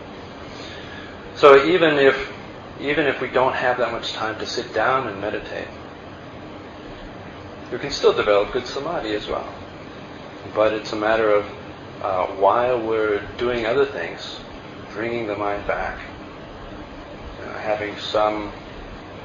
So 1.34 1.64
even 1.64 1.98
if 1.98 2.32
even 2.80 3.06
if 3.06 3.20
we 3.20 3.28
don't 3.28 3.54
have 3.54 3.78
that 3.78 3.92
much 3.92 4.12
time 4.12 4.38
to 4.38 4.46
sit 4.46 4.72
down 4.72 5.08
and 5.08 5.20
meditate, 5.20 5.68
we 7.70 7.78
can 7.78 7.90
still 7.90 8.12
develop 8.12 8.52
good 8.52 8.66
samadhi 8.66 9.14
as 9.14 9.26
well. 9.28 9.48
But 10.54 10.72
it's 10.72 10.92
a 10.92 10.96
matter 10.96 11.30
of 11.30 11.46
uh, 12.02 12.26
while 12.26 12.80
we're 12.80 13.22
doing 13.36 13.66
other 13.66 13.84
things, 13.84 14.40
bringing 14.92 15.26
the 15.26 15.36
mind 15.36 15.66
back, 15.66 15.98
uh, 17.42 17.58
having 17.58 17.96
some 17.98 18.52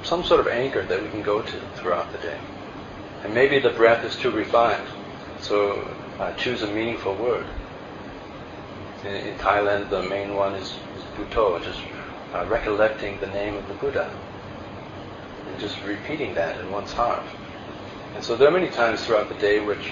some 0.03 0.23
sort 0.23 0.39
of 0.39 0.47
anchor 0.47 0.83
that 0.83 1.01
we 1.01 1.09
can 1.09 1.23
go 1.23 1.41
to 1.41 1.59
throughout 1.75 2.11
the 2.11 2.19
day. 2.19 2.37
And 3.23 3.33
maybe 3.33 3.57
the 3.57 3.71
breath 3.71 4.05
is 4.05 4.15
too 4.15 4.29
refined, 4.29 4.87
so 5.39 5.89
uh, 6.19 6.33
choose 6.33 6.61
a 6.61 6.67
meaningful 6.67 7.15
word. 7.15 7.45
In, 9.03 9.15
in, 9.15 9.37
Thailand, 9.39 9.89
the 9.89 10.03
main 10.03 10.35
one 10.35 10.53
is, 10.53 10.67
is 10.95 11.03
Buddho, 11.17 11.63
just 11.63 11.79
uh, 12.33 12.45
recollecting 12.45 13.19
the 13.19 13.27
name 13.27 13.55
of 13.55 13.67
the 13.67 13.73
Buddha 13.75 14.11
and 15.47 15.59
just 15.59 15.81
repeating 15.83 16.35
that 16.35 16.59
in 16.59 16.69
one's 16.71 16.91
heart. 16.91 17.23
And 18.15 18.23
so 18.23 18.37
there 18.37 18.47
are 18.47 18.51
many 18.51 18.69
times 18.69 19.03
throughout 19.03 19.27
the 19.27 19.35
day 19.35 19.59
which, 19.59 19.91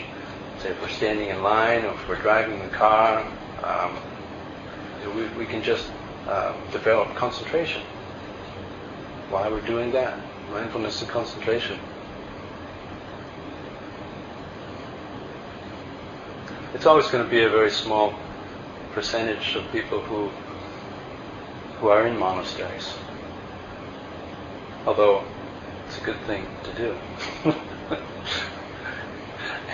say, 0.60 0.70
if 0.70 0.82
we're 0.82 0.88
standing 0.88 1.28
in 1.28 1.44
line 1.44 1.84
or 1.84 1.94
if 1.94 2.08
we're 2.08 2.22
driving 2.22 2.58
the 2.60 2.70
car, 2.70 3.20
um, 3.62 3.98
we, 5.14 5.28
we, 5.38 5.46
can 5.46 5.62
just 5.62 5.92
uh, 6.28 6.56
develop 6.72 7.14
concentration. 7.16 7.82
Why 9.30 9.50
we're 9.50 9.60
doing 9.68 9.92
that? 9.92 10.18
Mindfulness 10.52 11.02
and 11.02 11.12
concentration. 11.12 11.78
It's 16.74 16.86
always 16.86 17.08
going 17.08 17.26
to 17.26 17.30
be 17.30 17.44
a 17.44 17.50
very 17.50 17.72
small 17.72 18.14
percentage 18.94 19.56
of 19.56 19.70
people 19.74 20.00
who 20.02 20.30
who 21.80 21.90
are 21.90 22.08
in 22.08 22.18
monasteries. 22.18 22.94
Although 24.86 25.26
it's 25.88 25.98
a 25.98 26.02
good 26.02 26.20
thing 26.22 26.48
to 26.64 26.74
do. 27.44 27.54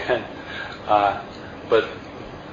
and, 0.08 0.24
uh, 0.88 1.24
but 1.70 1.88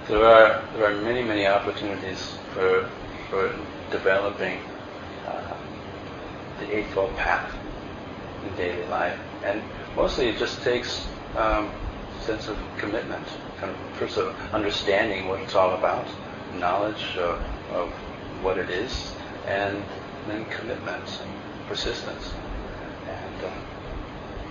there 0.09 0.25
are 0.25 0.63
there 0.75 0.93
are 0.93 1.03
many 1.03 1.23
many 1.23 1.47
opportunities 1.47 2.37
for 2.55 2.89
for 3.29 3.55
developing 3.91 4.59
uh, 5.27 5.57
the 6.61 6.77
eightfold 6.77 7.15
path 7.17 7.53
in 8.45 8.57
daily 8.57 8.87
life, 8.89 9.19
and 9.45 9.63
mostly 9.97 10.29
it 10.29 10.39
just 10.39 10.63
takes 10.63 11.07
um, 11.37 11.71
sense 12.21 12.49
of 12.49 12.59
commitment, 12.79 13.27
kind 13.59 13.73
of 13.73 13.79
first 13.97 14.17
of 14.17 14.35
understanding 14.53 15.29
what 15.29 15.41
it's 15.41 15.55
all 15.55 15.75
about, 15.75 16.07
knowledge 16.55 17.17
of, 17.17 17.41
of 17.73 17.89
what 18.43 18.59
it 18.59 18.71
is, 18.71 19.13
and 19.47 19.83
then 20.29 20.45
commitment 20.47 21.05
and 21.23 21.69
persistence. 21.69 22.33
And 23.09 23.45
uh, 23.45 23.51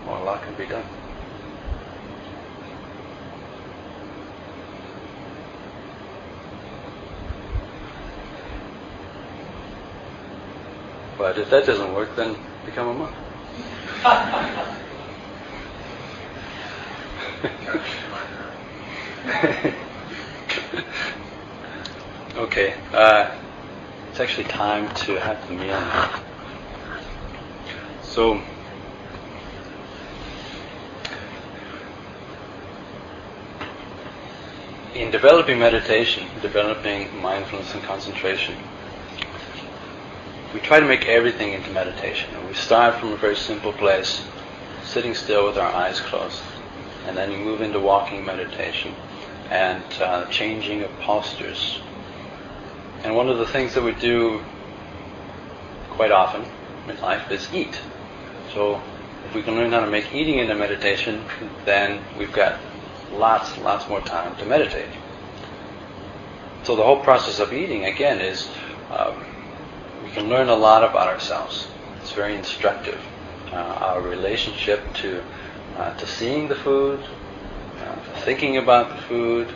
well, 0.06 0.22
a 0.22 0.26
lot 0.26 0.44
can 0.44 0.54
be 0.56 0.66
done. 0.66 0.86
But 11.18 11.38
if 11.38 11.50
that 11.50 11.66
doesn't 11.66 11.94
work, 11.94 12.14
then 12.16 12.36
become 12.66 12.90
a 12.90 12.94
monk. 12.94 13.16
okay. 22.38 22.76
Uh, 22.94 23.32
it's 24.10 24.20
actually 24.20 24.44
time 24.46 24.94
to 24.96 25.20
have 25.20 25.48
the 25.48 25.54
meal. 25.54 25.82
So, 28.02 28.42
in 34.94 35.12
developing 35.12 35.60
meditation, 35.60 36.28
developing 36.42 37.22
mindfulness 37.22 37.74
and 37.74 37.84
concentration, 37.84 38.56
we 40.56 40.62
try 40.62 40.80
to 40.80 40.86
make 40.86 41.06
everything 41.06 41.52
into 41.52 41.70
meditation. 41.72 42.34
And 42.34 42.48
we 42.48 42.54
start 42.54 42.98
from 42.98 43.12
a 43.12 43.18
very 43.18 43.36
simple 43.36 43.74
place, 43.74 44.26
sitting 44.86 45.14
still 45.14 45.48
with 45.48 45.58
our 45.58 45.70
eyes 45.70 46.00
closed. 46.00 46.42
And 47.06 47.18
then 47.18 47.30
you 47.30 47.38
move 47.40 47.60
into 47.60 47.78
walking 47.78 48.24
meditation 48.24 48.96
and 49.50 49.84
uh, 50.00 50.26
changing 50.28 50.82
of 50.82 50.92
postures, 51.02 51.82
and 53.04 53.16
one 53.16 53.30
of 53.30 53.38
the 53.38 53.46
things 53.46 53.76
that 53.76 53.84
we 53.84 53.92
do 53.96 54.42
quite 55.92 56.12
often 56.12 56.44
in 56.90 57.00
life 57.02 57.30
is 57.30 57.54
eat. 57.54 57.80
So 58.54 58.82
if 59.28 59.36
we 59.36 59.44
can 59.44 59.56
learn 59.56 59.72
how 59.72 59.82
to 59.82 59.92
make 59.92 60.16
eating 60.16 60.40
into 60.40 60.56
meditation, 60.56 61.24
then 61.66 62.02
we've 62.18 62.32
got 62.32 62.60
lots, 63.12 63.58
lots 63.60 63.88
more 63.90 64.02
time 64.02 64.36
to 64.38 64.46
meditate. 64.46 64.90
So 66.64 66.76
the 66.76 66.84
whole 66.84 67.04
process 67.04 67.40
of 67.40 67.54
eating, 67.54 67.86
again, 67.86 68.22
is 68.22 68.50
um, 68.90 69.24
we 70.06 70.12
can 70.12 70.30
learn 70.30 70.50
a 70.50 70.56
lot 70.56 70.84
about 70.84 71.08
ourselves. 71.08 71.68
It's 72.00 72.12
very 72.12 72.36
instructive. 72.36 73.02
Uh, 73.52 73.56
our 73.56 74.02
relationship 74.02 74.82
to 74.96 75.24
uh, 75.78 75.94
to 75.98 76.08
seeing 76.08 76.48
the 76.48 76.56
food, 76.56 77.04
uh, 77.82 77.96
thinking 78.22 78.58
about 78.58 78.96
the 78.96 79.02
food, 79.04 79.48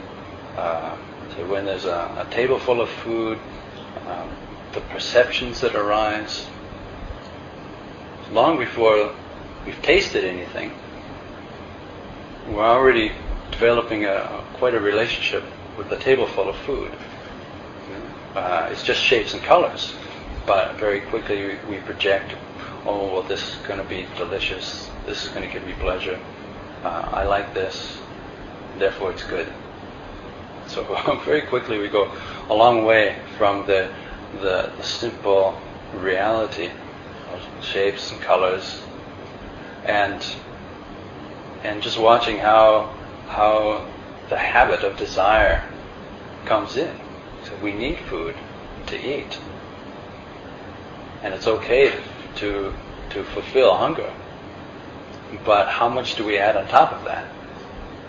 uh, 0.58 0.98
so 1.36 1.48
when 1.48 1.66
there's 1.66 1.86
a, 1.86 2.28
a 2.28 2.34
table 2.34 2.60
full 2.60 2.82
of 2.82 2.90
food, 2.90 3.40
um, 4.08 4.30
the 4.74 4.82
perceptions 4.82 5.62
that 5.62 5.76
arise, 5.76 6.48
long 8.32 8.58
before 8.58 9.16
we've 9.66 9.82
tasted 9.82 10.26
anything, 10.26 10.74
we're 12.50 12.66
already 12.66 13.14
developing 13.52 14.06
a, 14.06 14.14
a 14.14 14.44
quite 14.56 14.74
a 14.74 14.80
relationship 14.80 15.44
with 15.78 15.90
the 15.90 15.98
table 15.98 16.28
full 16.28 16.50
of 16.50 16.56
food. 16.58 16.92
Uh, 18.36 18.68
it's 18.72 18.84
just 18.84 19.02
shapes 19.02 19.34
and 19.34 19.42
colors, 19.44 19.94
but 20.46 20.78
very 20.78 21.02
quickly 21.02 21.58
we, 21.68 21.78
project, 21.78 22.36
oh 22.86 23.14
well, 23.14 23.24
this 23.24 23.42
is 23.42 23.56
going 23.68 23.80
to 23.80 23.88
be 23.88 24.08
delicious. 24.18 24.90
This 25.06 25.24
is 25.24 25.30
going 25.30 25.48
to 25.48 25.52
give 25.52 25.66
me 25.66 25.74
pleasure. 25.74 26.20
Uh, 26.84 27.10
I 27.12 27.24
like 27.24 27.54
this, 27.54 28.00
therefore 28.78 29.12
it's 29.12 29.24
good. 29.24 29.52
So 30.68 30.84
very 31.26 31.42
quickly 31.42 31.80
we 31.80 31.88
go 31.88 32.12
a 32.50 32.54
long 32.54 32.86
way 32.86 33.18
from 33.38 33.66
the, 33.66 33.94
the, 34.42 34.72
the 34.78 34.84
simple 34.84 35.60
reality 35.96 36.70
of 37.34 37.66
shapes 37.66 38.12
and 38.12 38.22
colors, 38.22 38.82
and 39.86 40.26
and 41.64 41.82
just 41.82 42.00
watching 42.00 42.38
how 42.38 42.96
how 43.28 43.86
the 44.30 44.38
habit 44.38 44.84
of 44.84 44.98
desire 44.98 45.64
comes 46.46 46.78
in. 46.78 46.96
So 47.44 47.56
we 47.62 47.74
need 47.74 47.98
food 48.00 48.36
to 48.88 48.98
eat, 48.98 49.40
and 51.22 51.34
it's 51.34 51.48
okay 51.48 51.94
to 52.36 52.74
to 53.12 53.24
fulfill 53.24 53.76
hunger. 53.76 54.14
But 55.46 55.68
how 55.68 55.90
much 55.90 56.16
do 56.16 56.26
we 56.26 56.38
add 56.38 56.58
on 56.58 56.68
top 56.68 56.92
of 56.92 57.04
that? 57.06 57.28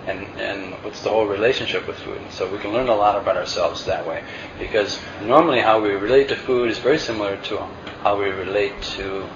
And, 0.06 0.26
and 0.40 0.74
what's 0.82 1.02
the 1.02 1.10
whole 1.10 1.26
relationship 1.26 1.86
with 1.86 1.96
food? 1.96 2.20
So 2.30 2.50
we 2.50 2.58
can 2.58 2.72
learn 2.72 2.88
a 2.88 2.94
lot 2.94 3.20
about 3.20 3.36
ourselves 3.36 3.84
that 3.84 4.06
way. 4.06 4.24
Because 4.58 4.98
normally 5.22 5.60
how 5.60 5.80
we 5.80 5.90
relate 5.90 6.28
to 6.28 6.36
food 6.36 6.70
is 6.70 6.78
very 6.78 6.98
similar 6.98 7.36
to 7.44 7.58
how 8.02 8.18
we 8.18 8.26
relate 8.30 8.80
to 8.96 9.28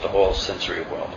the 0.00 0.08
whole 0.08 0.32
sensory 0.32 0.82
world. 0.82 1.10